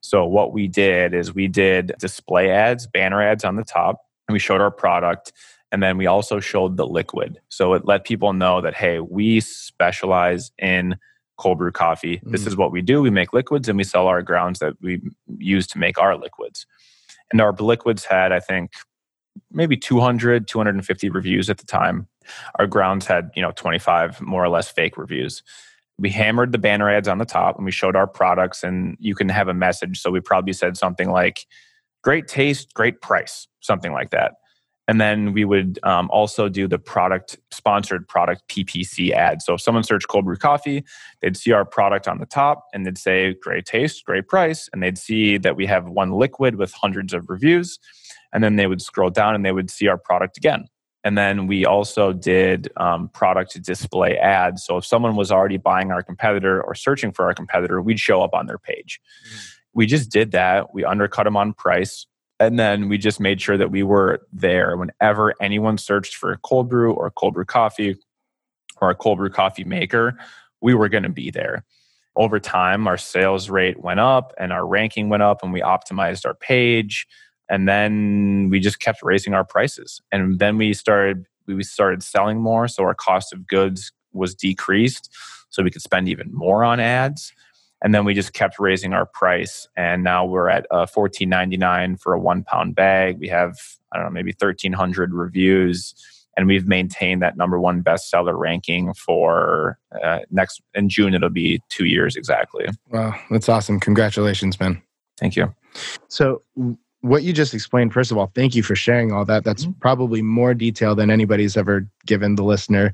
So 0.00 0.26
what 0.26 0.52
we 0.52 0.66
did 0.66 1.14
is 1.14 1.34
we 1.34 1.46
did 1.46 1.92
display 1.98 2.50
ads, 2.50 2.86
banner 2.86 3.22
ads 3.22 3.44
on 3.44 3.56
the 3.56 3.64
top, 3.64 4.00
and 4.26 4.32
we 4.32 4.38
showed 4.38 4.60
our 4.60 4.70
product. 4.70 5.32
And 5.72 5.80
then 5.80 5.96
we 5.98 6.06
also 6.06 6.40
showed 6.40 6.76
the 6.76 6.86
liquid. 6.86 7.40
So 7.48 7.74
it 7.74 7.84
let 7.84 8.04
people 8.04 8.32
know 8.32 8.60
that, 8.60 8.74
hey, 8.74 8.98
we 8.98 9.38
specialize 9.38 10.50
in 10.58 10.96
cold 11.40 11.58
brew 11.58 11.72
coffee. 11.72 12.18
Mm. 12.18 12.32
This 12.32 12.46
is 12.46 12.56
what 12.56 12.70
we 12.70 12.82
do. 12.82 13.00
We 13.02 13.10
make 13.10 13.32
liquids 13.32 13.68
and 13.68 13.76
we 13.76 13.84
sell 13.84 14.06
our 14.06 14.22
grounds 14.22 14.58
that 14.60 14.74
we 14.80 15.00
use 15.38 15.66
to 15.68 15.78
make 15.78 15.98
our 15.98 16.16
liquids. 16.16 16.66
And 17.32 17.40
our 17.40 17.52
liquids 17.52 18.04
had, 18.04 18.30
I 18.30 18.40
think, 18.40 18.72
maybe 19.50 19.76
200, 19.76 20.46
250 20.46 21.10
reviews 21.10 21.48
at 21.48 21.58
the 21.58 21.66
time. 21.66 22.08
Our 22.58 22.66
grounds 22.66 23.06
had, 23.06 23.30
you 23.34 23.42
know, 23.42 23.52
25 23.52 24.20
more 24.20 24.44
or 24.44 24.48
less 24.48 24.70
fake 24.70 24.98
reviews. 24.98 25.42
We 25.98 26.10
hammered 26.10 26.52
the 26.52 26.58
banner 26.58 26.90
ads 26.90 27.08
on 27.08 27.18
the 27.18 27.24
top 27.24 27.56
and 27.56 27.64
we 27.64 27.72
showed 27.72 27.96
our 27.96 28.06
products 28.06 28.62
and 28.62 28.96
you 29.00 29.14
can 29.14 29.28
have 29.28 29.48
a 29.48 29.54
message. 29.54 30.00
So 30.00 30.10
we 30.10 30.20
probably 30.20 30.52
said 30.52 30.76
something 30.76 31.10
like, 31.10 31.46
great 32.02 32.28
taste, 32.28 32.74
great 32.74 33.00
price, 33.00 33.48
something 33.60 33.92
like 33.92 34.10
that. 34.10 34.34
And 34.90 35.00
then 35.00 35.32
we 35.32 35.44
would 35.44 35.78
um, 35.84 36.10
also 36.10 36.48
do 36.48 36.66
the 36.66 36.76
product 36.76 37.38
sponsored 37.52 38.08
product 38.08 38.42
PPC 38.48 39.12
ad. 39.12 39.40
So 39.40 39.54
if 39.54 39.60
someone 39.60 39.84
searched 39.84 40.08
cold 40.08 40.24
brew 40.24 40.34
coffee, 40.34 40.82
they'd 41.20 41.36
see 41.36 41.52
our 41.52 41.64
product 41.64 42.08
on 42.08 42.18
the 42.18 42.26
top 42.26 42.66
and 42.74 42.84
they'd 42.84 42.98
say, 42.98 43.34
great 43.34 43.66
taste, 43.66 44.04
great 44.04 44.26
price. 44.26 44.68
And 44.72 44.82
they'd 44.82 44.98
see 44.98 45.38
that 45.38 45.54
we 45.54 45.64
have 45.66 45.88
one 45.88 46.10
liquid 46.10 46.56
with 46.56 46.72
hundreds 46.72 47.14
of 47.14 47.30
reviews. 47.30 47.78
And 48.32 48.42
then 48.42 48.56
they 48.56 48.66
would 48.66 48.82
scroll 48.82 49.10
down 49.10 49.36
and 49.36 49.46
they 49.46 49.52
would 49.52 49.70
see 49.70 49.86
our 49.86 49.96
product 49.96 50.36
again. 50.36 50.66
And 51.04 51.16
then 51.16 51.46
we 51.46 51.64
also 51.64 52.12
did 52.12 52.68
um, 52.76 53.10
product 53.10 53.62
display 53.62 54.18
ads. 54.18 54.64
So 54.64 54.78
if 54.78 54.84
someone 54.84 55.14
was 55.14 55.30
already 55.30 55.56
buying 55.56 55.92
our 55.92 56.02
competitor 56.02 56.60
or 56.60 56.74
searching 56.74 57.12
for 57.12 57.26
our 57.26 57.32
competitor, 57.32 57.80
we'd 57.80 58.00
show 58.00 58.22
up 58.22 58.34
on 58.34 58.46
their 58.46 58.58
page. 58.58 59.00
Mm. 59.24 59.50
We 59.72 59.86
just 59.86 60.10
did 60.10 60.32
that. 60.32 60.74
We 60.74 60.84
undercut 60.84 61.26
them 61.26 61.36
on 61.36 61.52
price 61.52 62.06
and 62.40 62.58
then 62.58 62.88
we 62.88 62.96
just 62.96 63.20
made 63.20 63.40
sure 63.40 63.58
that 63.58 63.70
we 63.70 63.82
were 63.82 64.26
there 64.32 64.76
whenever 64.76 65.34
anyone 65.42 65.76
searched 65.76 66.16
for 66.16 66.32
a 66.32 66.38
cold 66.38 66.70
brew 66.70 66.92
or 66.92 67.10
cold 67.10 67.34
brew 67.34 67.44
coffee 67.44 67.96
or 68.80 68.90
a 68.90 68.94
cold 68.94 69.18
brew 69.18 69.28
coffee 69.28 69.62
maker, 69.62 70.18
we 70.62 70.72
were 70.72 70.88
going 70.88 71.02
to 71.02 71.10
be 71.10 71.30
there. 71.30 71.64
Over 72.16 72.40
time, 72.40 72.88
our 72.88 72.96
sales 72.96 73.50
rate 73.50 73.80
went 73.80 74.00
up 74.00 74.32
and 74.38 74.52
our 74.52 74.66
ranking 74.66 75.10
went 75.10 75.22
up, 75.22 75.42
and 75.42 75.52
we 75.52 75.60
optimized 75.60 76.24
our 76.24 76.34
page. 76.34 77.06
And 77.50 77.68
then 77.68 78.48
we 78.50 78.58
just 78.58 78.80
kept 78.80 79.02
raising 79.02 79.34
our 79.34 79.44
prices. 79.44 80.00
And 80.10 80.38
then 80.38 80.56
we 80.56 80.72
started 80.72 81.26
we 81.46 81.62
started 81.62 82.02
selling 82.02 82.40
more, 82.40 82.68
so 82.68 82.84
our 82.84 82.94
cost 82.94 83.32
of 83.32 83.46
goods 83.46 83.92
was 84.12 84.34
decreased, 84.34 85.14
so 85.50 85.62
we 85.62 85.70
could 85.70 85.82
spend 85.82 86.08
even 86.08 86.32
more 86.32 86.64
on 86.64 86.80
ads 86.80 87.32
and 87.82 87.94
then 87.94 88.04
we 88.04 88.14
just 88.14 88.32
kept 88.32 88.58
raising 88.58 88.92
our 88.92 89.06
price. 89.06 89.68
And 89.76 90.04
now 90.04 90.24
we're 90.24 90.48
at 90.48 90.66
uh, 90.70 90.86
14.99 90.86 92.00
for 92.00 92.12
a 92.12 92.20
one 92.20 92.44
pound 92.44 92.74
bag. 92.74 93.18
We 93.18 93.28
have 93.28 93.56
i 93.92 93.96
don't 93.96 94.06
know 94.06 94.12
maybe 94.12 94.34
1300 94.38 95.12
reviews. 95.12 95.94
And 96.36 96.46
we've 96.46 96.66
maintained 96.66 97.20
that 97.22 97.36
number 97.36 97.60
one 97.60 97.82
bestseller 97.82 98.38
ranking 98.38 98.94
for 98.94 99.78
uh, 100.02 100.20
next 100.30 100.62
in 100.74 100.88
june 100.88 101.14
it'll 101.14 101.28
be 101.30 101.60
two 101.68 101.86
years 101.86 102.16
exactly. 102.16 102.66
Wow 102.90 103.14
that's 103.30 103.48
awesome. 103.48 103.80
Congratulations 103.80 104.58
man. 104.60 104.80
Thank 105.18 105.36
you. 105.36 105.52
So 106.08 106.42
what 107.02 107.22
you 107.22 107.32
just 107.32 107.54
explained 107.54 107.94
first 107.94 108.10
of 108.10 108.18
all 108.18 108.30
thank 108.34 108.54
you 108.54 108.62
for 108.62 108.76
sharing 108.76 109.10
all 109.10 109.24
that. 109.24 109.42
That's 109.42 109.64
mm-hmm. 109.64 109.80
probably 109.80 110.22
more 110.22 110.54
detail 110.54 110.94
than 110.94 111.10
anybody's 111.10 111.56
ever 111.56 111.88
given 112.06 112.34
the 112.34 112.44
listener. 112.44 112.92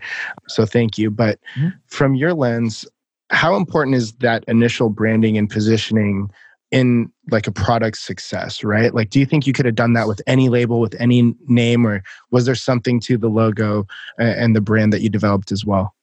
So 0.49 0.65
thank 0.65 0.97
you. 0.97 1.11
But 1.11 1.41
mm-hmm. 1.57 1.71
from 1.89 2.15
your 2.15 2.33
lens 2.33 2.87
how 3.31 3.57
important 3.57 3.97
is 3.97 4.13
that 4.15 4.45
initial 4.47 4.89
branding 4.89 5.37
and 5.37 5.51
positioning 5.51 6.31
in 6.71 7.11
like 7.31 7.47
a 7.47 7.53
product 7.53 7.99
success 7.99 8.65
right? 8.65 8.95
Like 8.95 9.11
do 9.11 9.21
you 9.21 9.27
think 9.27 9.47
you 9.47 9.53
could 9.53 9.67
have 9.67 9.75
done 9.75 9.93
that 9.95 10.09
with 10.09 10.21
any 10.27 10.49
label 10.49 10.81
with 10.81 10.95
any 11.01 11.35
name 11.47 11.87
or 11.87 12.03
was 12.31 12.47
there 12.47 12.55
something 12.55 13.01
to 13.01 13.17
the 13.17 13.29
logo 13.29 13.87
and 14.19 14.55
the 14.55 14.61
brand 14.61 14.93
that 14.93 15.01
you 15.01 15.09
developed 15.09 15.53
as 15.53 15.65
well? 15.65 15.95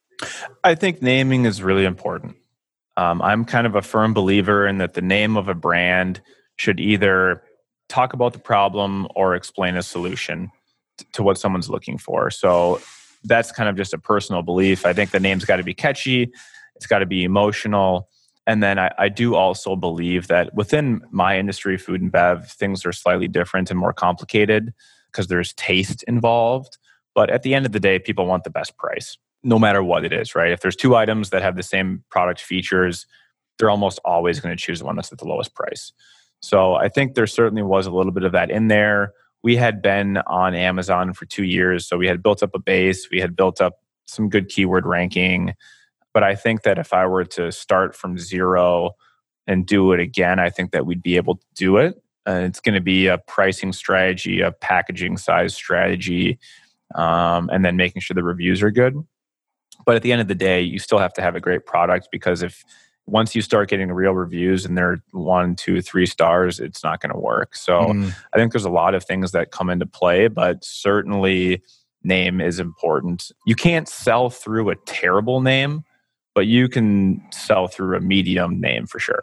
I 0.62 0.74
think 0.74 1.02
naming 1.02 1.44
is 1.44 1.62
really 1.62 1.84
important. 1.84 2.36
Um, 2.96 3.20
i'm 3.22 3.44
kind 3.44 3.66
of 3.66 3.74
a 3.74 3.82
firm 3.82 4.14
believer 4.14 4.68
in 4.68 4.78
that 4.78 4.94
the 4.94 5.02
name 5.02 5.36
of 5.36 5.48
a 5.48 5.54
brand 5.54 6.22
should 6.56 6.78
either 6.78 7.42
talk 7.88 8.12
about 8.12 8.32
the 8.32 8.38
problem 8.38 9.08
or 9.14 9.34
explain 9.34 9.76
a 9.76 9.82
solution 9.82 10.50
to 11.12 11.22
what 11.22 11.38
someone's 11.38 11.68
looking 11.68 11.98
for. 11.98 12.30
So 12.30 12.80
that's 13.24 13.50
kind 13.52 13.68
of 13.68 13.76
just 13.76 13.94
a 13.94 13.98
personal 13.98 14.42
belief. 14.42 14.86
I 14.86 14.92
think 14.92 15.10
the 15.10 15.20
name's 15.20 15.44
got 15.44 15.56
to 15.56 15.62
be 15.62 15.74
catchy 15.74 16.32
it's 16.76 16.86
got 16.86 16.98
to 16.98 17.06
be 17.06 17.24
emotional. 17.24 18.08
And 18.46 18.62
then 18.62 18.78
I, 18.78 18.92
I, 18.98 19.08
do 19.08 19.34
also 19.34 19.74
believe 19.74 20.28
that 20.28 20.54
within 20.54 21.02
my 21.10 21.38
industry, 21.38 21.78
food 21.78 22.02
and 22.02 22.12
bev, 22.12 22.50
things 22.50 22.84
are 22.84 22.92
slightly 22.92 23.28
different 23.28 23.70
and 23.70 23.78
more 23.78 23.92
complicated 23.92 24.74
because 25.10 25.28
there's 25.28 25.54
taste 25.54 26.02
involved. 26.04 26.76
But 27.14 27.30
at 27.30 27.42
the 27.42 27.54
end 27.54 27.64
of 27.64 27.72
the 27.72 27.80
day, 27.80 27.98
people 27.98 28.26
want 28.26 28.44
the 28.44 28.50
best 28.50 28.76
price, 28.76 29.16
no 29.42 29.58
matter 29.58 29.82
what 29.82 30.04
it 30.04 30.12
is, 30.12 30.34
right? 30.34 30.52
If 30.52 30.60
there's 30.60 30.76
two 30.76 30.96
items 30.96 31.30
that 31.30 31.42
have 31.42 31.56
the 31.56 31.62
same 31.62 32.04
product 32.10 32.40
features, 32.40 33.06
they're 33.58 33.70
almost 33.70 34.00
always 34.04 34.40
going 34.40 34.54
to 34.54 34.62
choose 34.62 34.80
the 34.80 34.84
one 34.84 34.96
that's 34.96 35.12
at 35.12 35.18
the 35.18 35.28
lowest 35.28 35.54
price. 35.54 35.92
So 36.40 36.74
I 36.74 36.88
think 36.88 37.14
there 37.14 37.26
certainly 37.26 37.62
was 37.62 37.86
a 37.86 37.90
little 37.90 38.12
bit 38.12 38.24
of 38.24 38.32
that 38.32 38.50
in 38.50 38.68
there. 38.68 39.12
We 39.42 39.56
had 39.56 39.80
been 39.80 40.18
on 40.26 40.54
Amazon 40.54 41.12
for 41.14 41.24
two 41.24 41.44
years, 41.44 41.86
so 41.86 41.96
we 41.96 42.08
had 42.08 42.22
built 42.22 42.42
up 42.42 42.50
a 42.54 42.58
base, 42.58 43.08
we 43.10 43.20
had 43.20 43.36
built 43.36 43.60
up 43.60 43.78
some 44.06 44.28
good 44.28 44.48
keyword 44.48 44.84
ranking 44.84 45.54
but 46.14 46.22
I 46.22 46.34
think 46.34 46.62
that 46.62 46.78
if 46.78 46.94
I 46.94 47.06
were 47.06 47.24
to 47.24 47.52
start 47.52 47.94
from 47.94 48.16
zero 48.16 48.92
and 49.46 49.66
do 49.66 49.92
it 49.92 50.00
again, 50.00 50.38
I 50.38 50.48
think 50.48 50.70
that 50.70 50.86
we'd 50.86 51.02
be 51.02 51.16
able 51.16 51.36
to 51.36 51.46
do 51.54 51.76
it. 51.76 52.00
And 52.24 52.46
it's 52.46 52.60
going 52.60 52.76
to 52.76 52.80
be 52.80 53.08
a 53.08 53.18
pricing 53.18 53.74
strategy, 53.74 54.40
a 54.40 54.52
packaging 54.52 55.18
size 55.18 55.54
strategy, 55.54 56.38
um, 56.94 57.50
and 57.52 57.64
then 57.64 57.76
making 57.76 58.00
sure 58.00 58.14
the 58.14 58.22
reviews 58.22 58.62
are 58.62 58.70
good. 58.70 58.96
But 59.84 59.96
at 59.96 60.02
the 60.02 60.12
end 60.12 60.22
of 60.22 60.28
the 60.28 60.34
day, 60.34 60.62
you 60.62 60.78
still 60.78 60.98
have 60.98 61.12
to 61.14 61.22
have 61.22 61.36
a 61.36 61.40
great 61.40 61.66
product 61.66 62.08
because 62.10 62.42
if 62.42 62.64
once 63.06 63.34
you 63.34 63.42
start 63.42 63.68
getting 63.68 63.92
real 63.92 64.12
reviews 64.12 64.64
and 64.64 64.78
they're 64.78 65.02
one, 65.10 65.56
two, 65.56 65.82
three 65.82 66.06
stars, 66.06 66.58
it's 66.60 66.82
not 66.82 67.00
going 67.00 67.12
to 67.12 67.18
work. 67.18 67.54
So 67.54 67.80
mm. 67.80 68.14
I 68.32 68.38
think 68.38 68.52
there's 68.52 68.64
a 68.64 68.70
lot 68.70 68.94
of 68.94 69.04
things 69.04 69.32
that 69.32 69.50
come 69.50 69.68
into 69.68 69.84
play, 69.84 70.28
but 70.28 70.64
certainly 70.64 71.62
name 72.02 72.40
is 72.40 72.60
important. 72.60 73.30
You 73.46 73.54
can't 73.54 73.88
sell 73.88 74.30
through 74.30 74.70
a 74.70 74.76
terrible 74.86 75.42
name, 75.42 75.84
but 76.34 76.46
you 76.46 76.68
can 76.68 77.22
sell 77.30 77.68
through 77.68 77.96
a 77.96 78.00
medium 78.00 78.60
name 78.60 78.86
for 78.86 78.98
sure. 78.98 79.20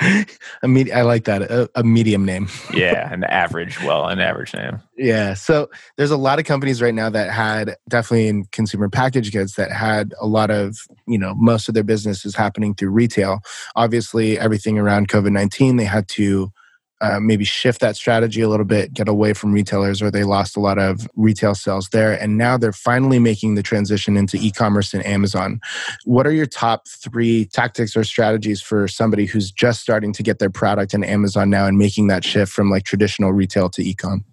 a 0.62 0.68
med- 0.68 0.90
I 0.90 1.02
like 1.02 1.24
that. 1.24 1.42
A, 1.42 1.70
a, 1.74 1.82
medium 1.82 2.24
name. 2.24 2.48
yeah, 2.74 3.12
an 3.12 3.24
average, 3.24 3.80
well, 3.82 4.08
an 4.08 4.20
average 4.20 4.52
name. 4.54 4.80
Yeah. 4.96 5.34
So 5.34 5.70
there's 5.96 6.10
a 6.10 6.16
lot 6.16 6.38
of 6.38 6.44
companies 6.44 6.82
right 6.82 6.94
now 6.94 7.08
that 7.08 7.30
had 7.30 7.76
definitely 7.88 8.28
in 8.28 8.44
consumer 8.52 8.90
packaged 8.90 9.32
goods 9.32 9.54
that 9.54 9.72
had 9.72 10.12
a 10.20 10.26
lot 10.26 10.50
of, 10.50 10.86
you 11.06 11.18
know, 11.18 11.34
most 11.34 11.68
of 11.68 11.74
their 11.74 11.84
business 11.84 12.26
is 12.26 12.36
happening 12.36 12.74
through 12.74 12.90
retail. 12.90 13.40
Obviously, 13.74 14.38
everything 14.38 14.78
around 14.78 15.08
COVID 15.08 15.32
19, 15.32 15.76
they 15.76 15.84
had 15.84 16.08
to 16.08 16.52
uh, 17.02 17.18
maybe 17.20 17.44
shift 17.44 17.80
that 17.80 17.96
strategy 17.96 18.40
a 18.40 18.48
little 18.48 18.64
bit, 18.64 18.94
get 18.94 19.08
away 19.08 19.32
from 19.32 19.52
retailers, 19.52 20.00
or 20.00 20.10
they 20.10 20.22
lost 20.22 20.56
a 20.56 20.60
lot 20.60 20.78
of 20.78 21.08
retail 21.16 21.54
sales 21.54 21.88
there. 21.88 22.12
And 22.12 22.38
now 22.38 22.56
they're 22.56 22.72
finally 22.72 23.18
making 23.18 23.56
the 23.56 23.62
transition 23.62 24.16
into 24.16 24.36
e 24.36 24.52
commerce 24.52 24.94
and 24.94 25.04
Amazon. 25.04 25.60
What 26.04 26.26
are 26.26 26.32
your 26.32 26.46
top 26.46 26.86
three 26.86 27.46
tactics 27.46 27.96
or 27.96 28.04
strategies 28.04 28.62
for 28.62 28.86
somebody 28.86 29.26
who's 29.26 29.50
just 29.50 29.80
starting 29.80 30.12
to 30.12 30.22
get 30.22 30.38
their 30.38 30.50
product 30.50 30.94
in 30.94 31.02
Amazon 31.02 31.50
now 31.50 31.66
and 31.66 31.76
making 31.76 32.06
that 32.06 32.24
shift 32.24 32.52
from 32.52 32.70
like 32.70 32.84
traditional 32.84 33.32
retail 33.32 33.68
to 33.70 33.82
e 33.82 33.94
com? 33.94 34.24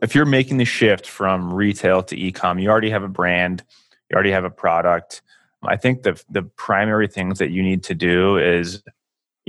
If 0.00 0.14
you're 0.14 0.24
making 0.24 0.58
the 0.58 0.64
shift 0.64 1.06
from 1.06 1.52
retail 1.52 2.04
to 2.04 2.16
e 2.16 2.30
com, 2.30 2.60
you 2.60 2.70
already 2.70 2.90
have 2.90 3.02
a 3.02 3.08
brand, 3.08 3.64
you 4.08 4.14
already 4.14 4.30
have 4.30 4.44
a 4.44 4.50
product. 4.50 5.22
I 5.64 5.76
think 5.76 6.04
the 6.04 6.22
the 6.30 6.42
primary 6.42 7.08
things 7.08 7.40
that 7.40 7.50
you 7.50 7.62
need 7.62 7.82
to 7.84 7.94
do 7.94 8.38
is 8.38 8.82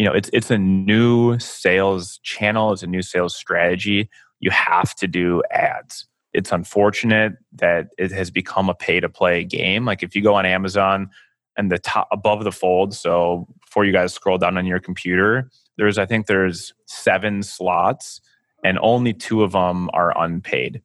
you 0.01 0.07
know 0.07 0.13
it's 0.13 0.31
it's 0.33 0.49
a 0.49 0.57
new 0.57 1.37
sales 1.37 2.19
channel 2.23 2.73
it's 2.73 2.81
a 2.81 2.87
new 2.87 3.03
sales 3.03 3.35
strategy. 3.35 4.09
You 4.39 4.49
have 4.49 4.95
to 4.95 5.07
do 5.07 5.43
ads. 5.51 6.07
It's 6.33 6.51
unfortunate 6.51 7.33
that 7.53 7.89
it 7.99 8.11
has 8.11 8.31
become 8.31 8.67
a 8.67 8.73
pay 8.73 8.99
to 8.99 9.09
play 9.09 9.43
game. 9.43 9.85
Like 9.85 10.01
if 10.01 10.15
you 10.15 10.23
go 10.23 10.33
on 10.33 10.45
amazon 10.45 11.09
and 11.55 11.71
the 11.71 11.77
top 11.77 12.07
above 12.11 12.43
the 12.43 12.51
fold 12.51 12.95
so 12.95 13.45
before 13.61 13.85
you 13.85 13.91
guys 13.91 14.13
scroll 14.13 14.37
down 14.37 14.57
on 14.57 14.65
your 14.65 14.79
computer 14.79 15.51
there's 15.77 15.97
i 15.97 16.05
think 16.05 16.25
there's 16.25 16.73
seven 16.87 17.43
slots 17.43 18.21
and 18.63 18.79
only 18.81 19.13
two 19.13 19.43
of 19.43 19.51
them 19.51 19.89
are 19.93 20.17
unpaid. 20.17 20.81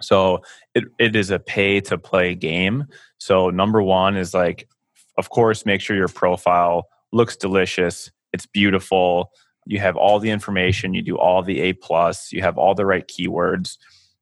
So 0.00 0.42
it, 0.74 0.84
it 0.98 1.16
is 1.16 1.30
a 1.30 1.38
pay 1.38 1.80
to 1.82 1.98
play 1.98 2.34
game. 2.34 2.86
So 3.18 3.50
number 3.50 3.82
one 3.82 4.16
is 4.16 4.34
like 4.34 4.68
of 5.16 5.30
course 5.30 5.66
make 5.66 5.80
sure 5.80 5.96
your 5.96 6.08
profile 6.08 6.88
looks 7.12 7.36
delicious 7.36 8.10
it's 8.32 8.46
beautiful. 8.46 9.30
You 9.66 9.80
have 9.80 9.96
all 9.96 10.18
the 10.18 10.30
information 10.30 10.94
you 10.94 11.02
do 11.02 11.18
all 11.18 11.42
the 11.42 11.60
a 11.60 11.72
plus 11.74 12.32
you 12.32 12.40
have 12.42 12.56
all 12.56 12.74
the 12.74 12.86
right 12.86 13.06
keywords 13.06 13.76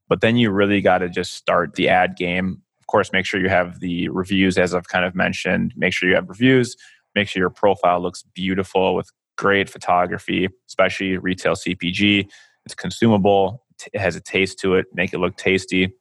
but 0.08 0.20
then 0.20 0.36
you 0.36 0.50
really 0.50 0.80
got 0.80 0.98
to 0.98 1.08
just 1.08 1.34
start 1.34 1.74
the 1.74 1.88
ad 1.88 2.16
game. 2.16 2.62
Of 2.80 2.86
course 2.86 3.12
make 3.12 3.26
sure 3.26 3.40
you 3.40 3.48
have 3.48 3.80
the 3.80 4.08
reviews 4.08 4.58
as 4.58 4.74
i've 4.74 4.88
kind 4.88 5.04
of 5.04 5.14
mentioned. 5.14 5.72
Make 5.76 5.92
sure 5.92 6.08
you 6.08 6.14
have 6.16 6.28
reviews. 6.28 6.76
Make 7.14 7.28
sure 7.28 7.40
your 7.40 7.50
profile 7.50 8.00
looks 8.00 8.22
beautiful 8.34 8.94
with 8.94 9.10
great 9.36 9.68
photography 9.68 10.48
especially 10.66 11.18
retail 11.18 11.54
cpg 11.54 12.26
it's 12.66 12.74
consumable. 12.74 13.64
It 13.92 13.98
has 14.00 14.16
a 14.16 14.20
taste 14.20 14.58
to 14.58 14.74
it. 14.74 14.86
Make 14.92 15.14
it 15.14 15.18
look 15.18 15.36
tasty. 15.36 15.94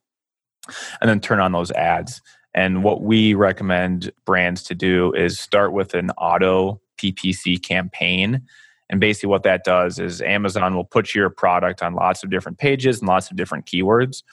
And 1.00 1.10
then 1.10 1.22
turn 1.22 1.40
on 1.40 1.52
those 1.52 1.72
ads 1.72 2.22
and 2.56 2.84
what 2.84 3.02
we 3.02 3.34
recommend 3.34 4.12
brands 4.24 4.64
to 4.64 4.74
do 4.74 5.14
is 5.14 5.38
start 5.38 5.74
with 5.74 5.94
an 5.94 6.10
auto 6.12 6.82
PPC 6.98 7.62
campaign. 7.62 8.42
And 8.90 9.02
basically, 9.02 9.30
what 9.30 9.44
that 9.44 9.66
does 9.66 10.00
is 10.00 10.22
Amazon 10.22 10.74
will 10.74 10.86
put 10.86 11.14
your 11.14 11.30
product 11.30 11.84
on 11.84 11.96
lots 11.96 12.24
of 12.24 12.30
different 12.30 12.58
pages 12.58 13.00
and 13.00 13.10
lots 13.10 13.30
of 13.30 13.36
different 13.36 13.66
keywords. 13.66 14.24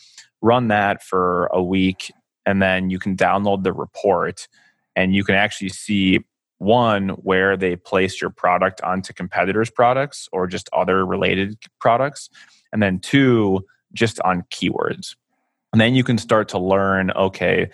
Run 0.40 0.68
that 0.68 1.02
for 1.02 1.46
a 1.46 1.60
week, 1.60 2.12
and 2.46 2.62
then 2.62 2.90
you 2.90 3.00
can 3.00 3.16
download 3.16 3.64
the 3.64 3.72
report 3.72 4.46
and 4.94 5.14
you 5.14 5.24
can 5.24 5.34
actually 5.34 5.70
see 5.70 6.20
one, 6.58 7.08
where 7.10 7.56
they 7.56 7.74
placed 7.74 8.20
your 8.20 8.30
product 8.30 8.80
onto 8.82 9.12
competitors' 9.12 9.70
products 9.70 10.28
or 10.30 10.46
just 10.46 10.68
other 10.72 11.04
related 11.04 11.58
products. 11.80 12.30
And 12.72 12.80
then 12.80 13.00
two, 13.00 13.64
just 13.92 14.20
on 14.20 14.42
keywords. 14.50 15.16
And 15.72 15.80
then 15.80 15.94
you 15.96 16.04
can 16.04 16.18
start 16.18 16.48
to 16.50 16.58
learn 16.58 17.10
okay, 17.12 17.68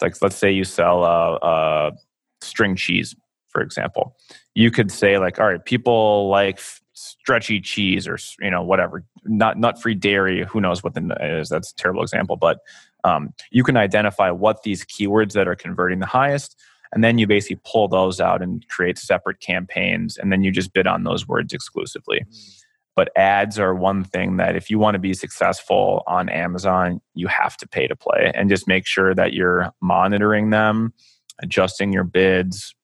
like 0.00 0.14
let's 0.22 0.36
say 0.36 0.50
you 0.50 0.64
sell 0.64 1.04
a, 1.04 1.36
a 1.42 1.92
string 2.40 2.76
cheese 2.76 3.14
for 3.48 3.60
example 3.62 4.16
you 4.54 4.70
could 4.70 4.90
say 4.90 5.18
like 5.18 5.38
all 5.38 5.46
right 5.46 5.64
people 5.64 6.28
like 6.28 6.60
stretchy 6.92 7.60
cheese 7.60 8.08
or 8.08 8.18
you 8.40 8.50
know 8.50 8.62
whatever 8.62 9.04
not 9.24 9.58
nut 9.58 9.80
free 9.80 9.94
dairy 9.94 10.44
who 10.44 10.60
knows 10.60 10.82
what 10.82 10.94
the 10.94 11.38
is 11.38 11.48
that's 11.48 11.72
a 11.72 11.76
terrible 11.76 12.02
example 12.02 12.36
but 12.36 12.58
um, 13.04 13.32
you 13.52 13.62
can 13.62 13.76
identify 13.76 14.30
what 14.30 14.64
these 14.64 14.84
keywords 14.84 15.32
that 15.32 15.46
are 15.46 15.54
converting 15.54 16.00
the 16.00 16.06
highest 16.06 16.56
and 16.92 17.04
then 17.04 17.18
you 17.18 17.26
basically 17.26 17.60
pull 17.64 17.86
those 17.86 18.20
out 18.20 18.42
and 18.42 18.66
create 18.68 18.98
separate 18.98 19.40
campaigns 19.40 20.16
and 20.16 20.32
then 20.32 20.42
you 20.42 20.50
just 20.50 20.72
bid 20.72 20.86
on 20.86 21.04
those 21.04 21.28
words 21.28 21.52
exclusively 21.52 22.24
mm. 22.28 22.62
But 22.96 23.10
ads 23.16 23.58
are 23.58 23.74
one 23.74 24.02
thing 24.02 24.38
that 24.38 24.56
if 24.56 24.70
you 24.70 24.78
want 24.78 24.94
to 24.94 24.98
be 24.98 25.14
successful 25.14 26.02
on 26.06 26.28
amazon 26.28 27.00
you 27.14 27.28
have 27.28 27.56
to 27.56 27.68
pay 27.68 27.86
to 27.86 27.94
play 27.94 28.32
and 28.34 28.48
just 28.48 28.66
make 28.66 28.86
sure 28.86 29.14
that 29.14 29.32
you're 29.32 29.70
monitoring 29.80 30.50
them 30.50 30.92
adjusting 31.42 31.92
your 31.92 32.04
bids 32.04 32.74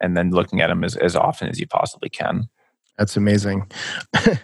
and 0.00 0.16
then 0.16 0.30
looking 0.30 0.60
at 0.60 0.68
them 0.68 0.82
as, 0.82 0.96
as 0.96 1.14
often 1.14 1.48
as 1.48 1.60
you 1.60 1.66
possibly 1.66 2.08
can. 2.08 2.48
That's 2.98 3.16
amazing. 3.16 3.70
I 4.14 4.38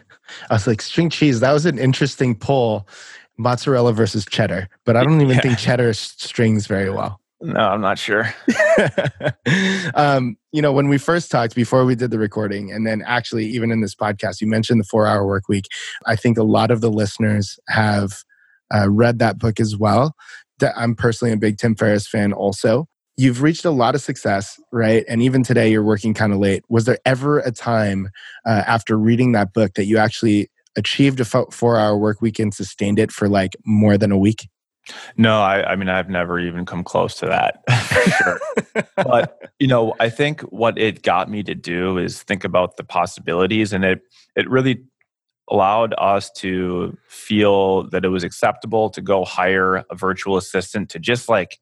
was 0.51 0.67
like, 0.67 0.83
string 0.83 1.11
cheese, 1.11 1.41
that 1.41 1.53
was 1.53 1.67
an 1.67 1.79
interesting 1.79 2.35
pull. 2.35 2.89
Mozzarella 3.39 3.93
versus 3.93 4.25
cheddar, 4.25 4.67
but 4.87 4.97
I 4.97 5.05
don't 5.05 5.21
even 5.21 5.29
yeah. 5.37 5.43
think 5.43 5.59
cheddar 5.59 5.93
strings 5.93 6.67
very 6.67 6.89
well. 6.89 7.21
No, 7.40 7.61
I'm 7.61 7.81
not 7.83 7.99
sure. 7.99 8.33
um, 9.94 10.37
you 10.53 10.62
know, 10.62 10.72
when 10.72 10.88
we 10.88 10.96
first 10.96 11.31
talked 11.31 11.55
before 11.55 11.85
we 11.85 11.94
did 11.94 12.11
the 12.11 12.18
recording, 12.18 12.72
and 12.72 12.87
then 12.87 13.03
actually 13.07 13.46
even 13.46 13.70
in 13.70 13.83
this 13.83 13.94
podcast, 13.94 14.40
you 14.40 14.46
mentioned 14.46 14.81
the 14.81 14.87
four 14.90 15.07
hour 15.07 15.27
work 15.27 15.49
week. 15.49 15.66
I 16.07 16.16
think 16.16 16.38
a 16.38 16.42
lot 16.42 16.70
of 16.70 16.81
the 16.81 16.90
listeners 16.90 17.59
have 17.68 18.22
uh, 18.75 18.88
read 18.88 19.18
that 19.18 19.38
book 19.38 19.61
as 19.61 19.77
well. 19.77 20.14
That 20.61 20.72
I'm 20.77 20.94
personally 20.94 21.33
a 21.33 21.37
big 21.37 21.59
Tim 21.59 21.75
Ferriss 21.75 22.09
fan 22.09 22.33
also 22.33 22.88
you've 23.16 23.42
reached 23.42 23.64
a 23.64 23.70
lot 23.70 23.94
of 23.94 24.03
success, 24.03 24.61
right? 24.72 25.05
And 25.09 25.22
even 25.22 25.42
today, 25.42 25.70
you're 25.70 25.83
working 25.83 26.14
kind 26.14 26.33
of 26.33 26.38
late. 26.38 26.62
Was 26.68 26.85
there 26.85 26.99
ever 27.05 27.38
a 27.38 27.51
time 27.51 28.11
uh, 28.44 28.62
after 28.66 28.99
reading 28.99 29.33
that 29.33 29.53
book 29.53 29.75
that 29.75 29.87
you 29.87 29.99
actually 29.99 30.51
achieved 30.77 31.20
a 31.20 31.25
four 31.25 31.79
hour 31.79 31.96
work 31.96 32.20
week 32.20 32.38
and 32.38 32.53
sustained 32.53 32.99
it 32.99 33.11
for 33.11 33.29
like 33.29 33.57
more 33.64 33.96
than 33.96 34.12
a 34.12 34.18
week? 34.18 34.49
No, 35.16 35.40
I, 35.40 35.72
I 35.72 35.77
mean, 35.77 35.88
I've 35.88 36.09
never 36.09 36.38
even 36.38 36.64
come 36.64 36.85
close 36.85 37.14
to 37.16 37.27
that 37.27 37.62
sure. 38.18 38.40
but, 38.96 39.51
you 39.59 39.66
know, 39.66 39.94
I 39.99 40.09
think 40.09 40.40
what 40.42 40.79
it 40.79 41.03
got 41.03 41.31
me 41.31 41.42
to 41.42 41.55
do 41.55 41.99
is 41.99 42.22
think 42.22 42.44
about 42.44 42.77
the 42.77 42.85
possibilities 42.85 43.72
and 43.72 43.85
it, 43.85 44.01
it 44.37 44.49
really 44.49 44.85
allowed 45.51 45.94
us 45.99 46.31
to 46.33 46.96
feel 47.09 47.88
that 47.90 48.05
it 48.05 48.09
was 48.09 48.25
acceptable 48.25 48.90
to 48.90 49.01
go 49.01 49.25
hire 49.25 49.85
a 49.90 49.94
virtual 49.94 50.37
assistant 50.37 50.88
to 50.90 50.99
just 50.99 51.29
like 51.29 51.59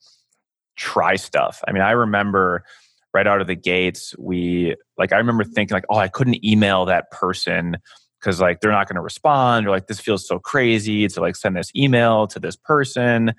try 0.76 1.16
stuff. 1.16 1.62
I 1.68 1.72
mean, 1.72 1.82
I 1.82 1.92
remember 1.92 2.64
right 3.12 3.26
out 3.26 3.40
of 3.40 3.46
the 3.46 3.54
gates, 3.54 4.14
we 4.18 4.74
like, 4.98 5.12
I 5.12 5.18
remember 5.18 5.44
thinking, 5.44 5.74
like, 5.74 5.84
oh, 5.88 5.98
I 5.98 6.08
couldn't 6.08 6.44
email 6.44 6.84
that 6.86 7.10
person 7.10 7.76
because 8.24 8.40
like 8.40 8.60
they're 8.60 8.72
not 8.72 8.88
going 8.88 8.96
to 8.96 9.02
respond 9.02 9.66
or 9.66 9.70
like 9.70 9.86
this 9.86 10.00
feels 10.00 10.26
so 10.26 10.38
crazy 10.38 11.06
to 11.06 11.20
like 11.20 11.36
send 11.36 11.54
this 11.54 11.70
email 11.76 12.26
to 12.28 12.40
this 12.40 12.56
person. 12.56 13.34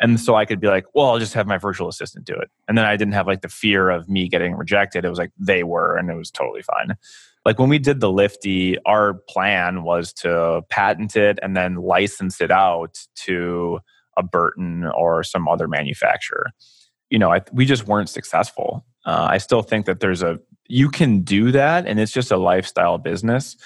And 0.00 0.20
so 0.20 0.36
I 0.36 0.44
could 0.44 0.60
be 0.60 0.68
like, 0.68 0.86
well, 0.94 1.10
I'll 1.10 1.18
just 1.18 1.34
have 1.34 1.46
my 1.46 1.58
virtual 1.58 1.88
assistant 1.88 2.24
do 2.24 2.34
it. 2.34 2.48
And 2.68 2.78
then 2.78 2.84
I 2.84 2.96
didn't 2.96 3.14
have 3.14 3.26
like 3.26 3.42
the 3.42 3.48
fear 3.48 3.90
of 3.90 4.08
me 4.08 4.28
getting 4.28 4.54
rejected. 4.54 5.04
It 5.04 5.08
was 5.08 5.18
like 5.18 5.32
they 5.38 5.64
were, 5.64 5.96
and 5.96 6.10
it 6.10 6.14
was 6.14 6.30
totally 6.30 6.62
fine. 6.62 6.96
Like 7.44 7.58
when 7.58 7.68
we 7.68 7.78
did 7.78 8.00
the 8.00 8.10
Lifty, 8.10 8.78
our 8.86 9.14
plan 9.28 9.82
was 9.82 10.12
to 10.14 10.62
patent 10.70 11.16
it 11.16 11.38
and 11.42 11.56
then 11.56 11.76
license 11.76 12.40
it 12.40 12.50
out 12.50 12.98
to 13.16 13.80
a 14.16 14.22
Burton 14.22 14.84
or 14.96 15.24
some 15.24 15.48
other 15.48 15.66
manufacturer. 15.66 16.50
You 17.10 17.18
know, 17.18 17.32
I, 17.32 17.42
we 17.52 17.66
just 17.66 17.86
weren't 17.86 18.08
successful. 18.08 18.86
Uh, 19.04 19.26
I 19.30 19.38
still 19.38 19.62
think 19.62 19.86
that 19.86 20.00
there's 20.00 20.22
a 20.22 20.38
you 20.66 20.88
can 20.88 21.20
do 21.20 21.52
that, 21.52 21.86
and 21.86 22.00
it's 22.00 22.12
just 22.12 22.30
a 22.30 22.38
lifestyle 22.38 22.96
business. 22.96 23.56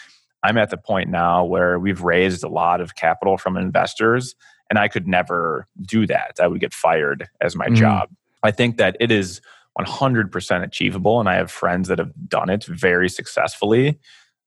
I'm 0.43 0.59
at 0.59 0.71
the 0.71 0.77
point 0.77 1.11
now 1.11 1.45
where 1.45 1.79
we've 1.79 2.03
raised 2.03 2.45
a 2.45 2.49
lot 2.49 2.81
of 2.81 2.95
capital 2.95 3.37
from 3.39 3.57
investors, 3.57 4.35
and 4.71 4.79
I 4.79 4.89
could 4.89 5.09
never 5.09 5.67
do 5.83 6.07
that. 6.07 6.37
I 6.41 6.47
would 6.47 6.61
get 6.61 6.75
fired 6.75 7.29
as 7.41 7.57
my 7.57 7.67
mm-hmm. 7.67 7.77
job. 7.77 8.11
I 8.43 8.51
think 8.51 8.77
that 8.77 8.97
it 9.01 9.11
is 9.11 9.41
100% 9.79 10.63
achievable, 10.63 11.21
and 11.21 11.29
I 11.29 11.35
have 11.35 11.51
friends 11.51 11.89
that 11.89 11.99
have 11.99 12.13
done 12.29 12.51
it 12.51 12.65
very 12.65 13.09
successfully, 13.09 13.99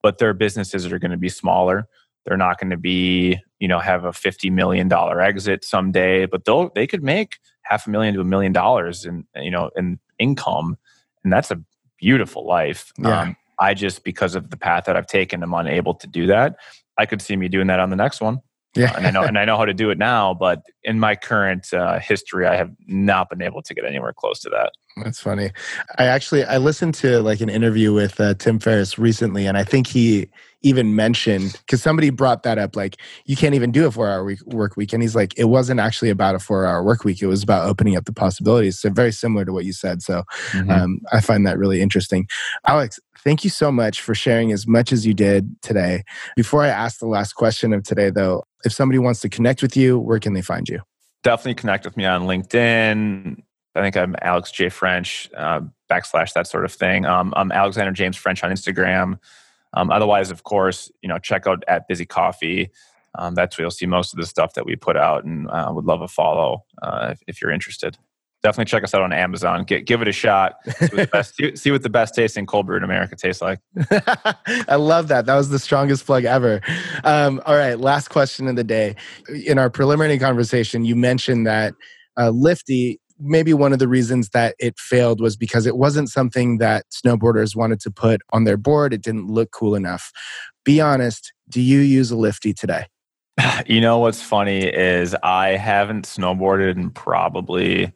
but 0.02 0.18
their 0.18 0.34
businesses 0.34 0.86
are 0.86 0.98
going 0.98 1.10
to 1.10 1.16
be 1.16 1.28
smaller. 1.28 1.86
They're 2.24 2.36
not 2.36 2.58
going 2.58 2.70
to 2.70 2.76
be, 2.76 3.38
you 3.58 3.68
know, 3.68 3.78
have 3.78 4.04
a 4.04 4.12
fifty 4.12 4.48
million 4.48 4.88
dollar 4.88 5.20
exit 5.20 5.64
someday, 5.64 6.26
but 6.26 6.44
they'll 6.44 6.70
they 6.74 6.86
could 6.86 7.02
make 7.02 7.38
half 7.62 7.86
a 7.86 7.90
million 7.90 8.14
to 8.14 8.20
a 8.20 8.24
million 8.24 8.52
dollars 8.52 9.04
in 9.04 9.26
you 9.34 9.50
know 9.50 9.70
in 9.76 9.98
income, 10.18 10.76
and 11.24 11.32
that's 11.32 11.50
a 11.50 11.60
beautiful 11.98 12.46
life. 12.46 12.92
Yeah. 12.98 13.22
Um, 13.22 13.36
I 13.58 13.74
just 13.74 14.04
because 14.04 14.34
of 14.34 14.50
the 14.50 14.56
path 14.56 14.84
that 14.86 14.96
I've 14.96 15.06
taken, 15.06 15.42
I'm 15.42 15.54
unable 15.54 15.94
to 15.94 16.06
do 16.06 16.26
that. 16.26 16.56
I 16.98 17.06
could 17.06 17.22
see 17.22 17.36
me 17.36 17.48
doing 17.48 17.66
that 17.68 17.80
on 17.80 17.90
the 17.90 17.96
next 17.96 18.20
one. 18.20 18.40
Yeah. 18.74 18.94
and 18.96 19.06
I 19.06 19.10
know 19.10 19.22
and 19.22 19.38
I 19.38 19.44
know 19.44 19.56
how 19.56 19.66
to 19.66 19.74
do 19.74 19.90
it 19.90 19.98
now, 19.98 20.32
but 20.32 20.62
in 20.82 20.98
my 20.98 21.14
current 21.14 21.72
uh, 21.74 21.98
history, 21.98 22.46
I 22.46 22.56
have 22.56 22.70
not 22.86 23.28
been 23.28 23.42
able 23.42 23.62
to 23.62 23.74
get 23.74 23.84
anywhere 23.84 24.14
close 24.14 24.40
to 24.40 24.50
that. 24.50 24.72
That's 24.96 25.20
funny. 25.20 25.50
I 25.98 26.04
actually 26.04 26.44
I 26.44 26.58
listened 26.58 26.94
to 26.96 27.20
like 27.20 27.40
an 27.40 27.48
interview 27.48 27.92
with 27.92 28.20
uh, 28.20 28.34
Tim 28.34 28.58
Ferriss 28.58 28.98
recently, 28.98 29.46
and 29.46 29.56
I 29.56 29.64
think 29.64 29.86
he 29.86 30.28
even 30.64 30.94
mentioned 30.94 31.52
because 31.66 31.82
somebody 31.82 32.10
brought 32.10 32.44
that 32.44 32.56
up, 32.58 32.76
like 32.76 32.96
you 33.24 33.34
can't 33.34 33.54
even 33.54 33.72
do 33.72 33.86
a 33.86 33.90
four 33.90 34.08
hour 34.08 34.22
week, 34.22 34.44
work 34.46 34.76
week, 34.76 34.92
and 34.92 35.02
he's 35.02 35.16
like, 35.16 35.36
it 35.38 35.44
wasn't 35.44 35.80
actually 35.80 36.10
about 36.10 36.34
a 36.34 36.38
four 36.38 36.66
hour 36.66 36.84
work 36.84 37.04
week; 37.04 37.22
it 37.22 37.26
was 37.26 37.42
about 37.42 37.68
opening 37.68 37.96
up 37.96 38.04
the 38.04 38.12
possibilities. 38.12 38.78
So 38.78 38.90
very 38.90 39.12
similar 39.12 39.44
to 39.44 39.52
what 39.52 39.64
you 39.64 39.72
said. 39.72 40.02
So 40.02 40.22
Mm-hmm. 40.52 40.70
um, 40.70 41.00
I 41.12 41.20
find 41.20 41.46
that 41.46 41.58
really 41.58 41.80
interesting. 41.80 42.28
Alex, 42.66 43.00
thank 43.18 43.44
you 43.44 43.50
so 43.50 43.72
much 43.72 44.00
for 44.00 44.14
sharing 44.14 44.52
as 44.52 44.66
much 44.66 44.92
as 44.92 45.06
you 45.06 45.14
did 45.14 45.60
today. 45.62 46.02
Before 46.36 46.62
I 46.62 46.68
ask 46.68 46.98
the 46.98 47.06
last 47.06 47.34
question 47.34 47.72
of 47.72 47.82
today, 47.82 48.10
though, 48.10 48.44
if 48.64 48.72
somebody 48.72 48.98
wants 48.98 49.20
to 49.20 49.28
connect 49.28 49.62
with 49.62 49.76
you, 49.76 49.98
where 49.98 50.18
can 50.18 50.34
they 50.34 50.42
find 50.42 50.68
you? 50.68 50.80
Definitely 51.22 51.54
connect 51.54 51.84
with 51.84 51.96
me 51.96 52.04
on 52.04 52.22
LinkedIn. 52.22 53.42
I 53.74 53.80
think 53.80 53.96
I'm 53.96 54.14
Alex 54.20 54.50
J 54.50 54.68
French 54.68 55.30
uh, 55.36 55.60
backslash 55.90 56.34
that 56.34 56.46
sort 56.46 56.64
of 56.64 56.72
thing. 56.72 57.06
Um, 57.06 57.32
I'm 57.36 57.50
Alexander 57.50 57.92
James 57.92 58.16
French 58.16 58.44
on 58.44 58.50
Instagram. 58.50 59.18
Um, 59.74 59.90
otherwise, 59.90 60.30
of 60.30 60.42
course, 60.42 60.90
you 61.00 61.08
know, 61.08 61.18
check 61.18 61.46
out 61.46 61.64
at 61.68 61.88
Bizzy 61.88 62.06
Coffee. 62.06 62.70
Um, 63.14 63.34
that's 63.34 63.56
where 63.56 63.64
you'll 63.64 63.70
see 63.70 63.86
most 63.86 64.12
of 64.12 64.18
the 64.18 64.26
stuff 64.26 64.54
that 64.54 64.66
we 64.66 64.76
put 64.76 64.96
out, 64.96 65.24
and 65.24 65.48
uh, 65.50 65.70
would 65.74 65.86
love 65.86 66.02
a 66.02 66.08
follow 66.08 66.64
uh, 66.82 67.08
if, 67.12 67.22
if 67.26 67.42
you're 67.42 67.50
interested. 67.50 67.96
Definitely 68.42 68.70
check 68.70 68.82
us 68.82 68.92
out 68.92 69.02
on 69.02 69.12
Amazon. 69.12 69.64
Get, 69.64 69.86
give 69.86 70.02
it 70.02 70.08
a 70.08 70.12
shot. 70.12 70.56
See 70.64 70.86
what, 70.86 70.90
the 70.90 71.06
best, 71.12 71.36
see, 71.36 71.56
see 71.56 71.70
what 71.70 71.82
the 71.82 71.90
best 71.90 72.14
tasting 72.14 72.44
cold 72.44 72.66
brew 72.66 72.76
in 72.76 72.82
America 72.82 73.14
tastes 73.14 73.40
like. 73.40 73.60
I 74.68 74.76
love 74.76 75.08
that. 75.08 75.26
That 75.26 75.36
was 75.36 75.48
the 75.48 75.60
strongest 75.60 76.04
plug 76.04 76.24
ever. 76.24 76.60
Um, 77.04 77.40
all 77.46 77.54
right, 77.54 77.78
last 77.78 78.08
question 78.08 78.48
of 78.48 78.56
the 78.56 78.64
day. 78.64 78.96
In 79.46 79.58
our 79.58 79.70
preliminary 79.70 80.18
conversation, 80.18 80.84
you 80.84 80.96
mentioned 80.96 81.46
that 81.46 81.74
uh, 82.18 82.30
Lifty, 82.30 83.00
maybe 83.22 83.54
one 83.54 83.72
of 83.72 83.78
the 83.78 83.88
reasons 83.88 84.30
that 84.30 84.54
it 84.58 84.78
failed 84.78 85.20
was 85.20 85.36
because 85.36 85.66
it 85.66 85.76
wasn't 85.76 86.10
something 86.10 86.58
that 86.58 86.86
snowboarders 86.90 87.54
wanted 87.54 87.80
to 87.80 87.90
put 87.90 88.20
on 88.30 88.44
their 88.44 88.56
board. 88.56 88.92
It 88.92 89.02
didn't 89.02 89.28
look 89.28 89.50
cool 89.52 89.74
enough. 89.74 90.12
Be 90.64 90.80
honest, 90.80 91.32
do 91.48 91.60
you 91.60 91.78
use 91.78 92.10
a 92.10 92.16
Lifty 92.16 92.52
today? 92.52 92.86
You 93.66 93.80
know 93.80 93.98
what's 93.98 94.20
funny 94.20 94.64
is 94.64 95.14
I 95.22 95.50
haven't 95.50 96.06
snowboarded 96.06 96.76
in 96.76 96.90
probably 96.90 97.92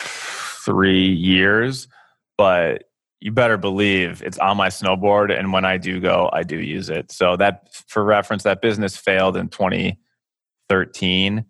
three 0.00 1.08
years, 1.08 1.88
but 2.36 2.84
you 3.20 3.32
better 3.32 3.56
believe 3.56 4.22
it's 4.22 4.38
on 4.38 4.56
my 4.56 4.68
snowboard. 4.68 5.36
And 5.36 5.52
when 5.52 5.64
I 5.64 5.76
do 5.76 5.98
go, 6.00 6.30
I 6.32 6.44
do 6.44 6.60
use 6.60 6.88
it. 6.88 7.10
So 7.10 7.36
that, 7.36 7.74
for 7.88 8.04
reference, 8.04 8.44
that 8.44 8.62
business 8.62 8.96
failed 8.96 9.36
in 9.36 9.48
2013. 9.48 11.44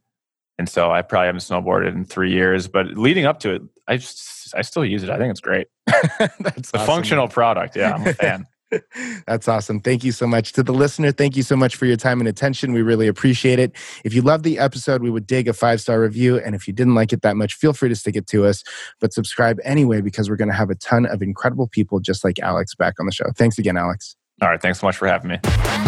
And 0.59 0.69
so 0.69 0.91
I 0.91 1.03
probably 1.03 1.27
haven't 1.27 1.41
snowboarded 1.41 1.95
in 1.95 2.05
three 2.05 2.33
years, 2.33 2.67
but 2.69 2.87
leading 2.97 3.27
up 3.27 3.39
to 3.41 3.55
it, 3.55 3.63
I 3.87 3.97
just, 3.97 4.55
I 4.57 4.63
still 4.63 4.85
use 4.85 5.03
it. 5.05 5.11
I 5.11 5.19
think 5.19 5.31
it's 5.31 5.41
great. 5.41 5.69
That's 5.87 6.71
The 6.73 6.79
awesome. 6.79 6.87
functional 6.87 7.29
product. 7.29 7.77
Yeah, 7.77 7.95
I'm 7.95 8.07
a 8.07 8.13
fan. 8.15 8.47
That's 9.27 9.49
awesome. 9.49 9.81
Thank 9.81 10.05
you 10.05 10.13
so 10.13 10.27
much. 10.27 10.53
To 10.53 10.63
the 10.63 10.73
listener, 10.75 11.11
thank 11.13 11.37
you 11.37 11.43
so 11.43 11.57
much 11.57 11.77
for 11.77 11.87
your 11.87 11.97
time 11.97 12.21
and 12.21 12.29
attention. 12.29 12.73
We 12.73 12.83
really 12.83 13.07
appreciate 13.07 13.59
it. 13.59 13.73
If 14.05 14.13
you 14.13 14.21
loved 14.21 14.45
the 14.45 14.59
episode, 14.59 15.01
we 15.01 15.11
would 15.11 15.27
dig 15.27 15.49
a 15.49 15.53
five 15.55 15.81
star 15.81 16.01
review. 16.01 16.39
And 16.39 16.55
if 16.55 16.67
you 16.67 16.75
didn't 16.75 16.95
like 16.95 17.13
it 17.15 17.23
that 17.23 17.37
much, 17.37 17.55
feel 17.55 17.73
free 17.73 17.89
to 17.89 17.97
stick 17.97 18.15
it 18.17 18.27
to 18.27 18.45
us, 18.45 18.65
but 19.01 19.13
subscribe 19.15 19.59
anyway 19.65 20.01
because 20.03 20.29
we're 20.29 20.37
going 20.37 20.51
to 20.51 20.55
have 20.57 20.69
a 20.69 20.75
ton 20.75 21.07
of 21.07 21.23
incredible 21.23 21.67
people 21.69 21.99
just 22.01 22.25
like 22.25 22.39
Alex 22.41 22.75
back 22.75 22.95
on 23.01 23.07
the 23.07 23.13
show. 23.13 23.27
Thanks 23.37 23.59
again, 23.59 23.79
Alex. 23.79 24.17
All 24.43 24.49
right. 24.51 24.61
Thanks 24.61 24.81
so 24.81 24.87
much 24.87 24.97
for 24.99 25.09
having 25.09 25.31
me. 25.31 25.88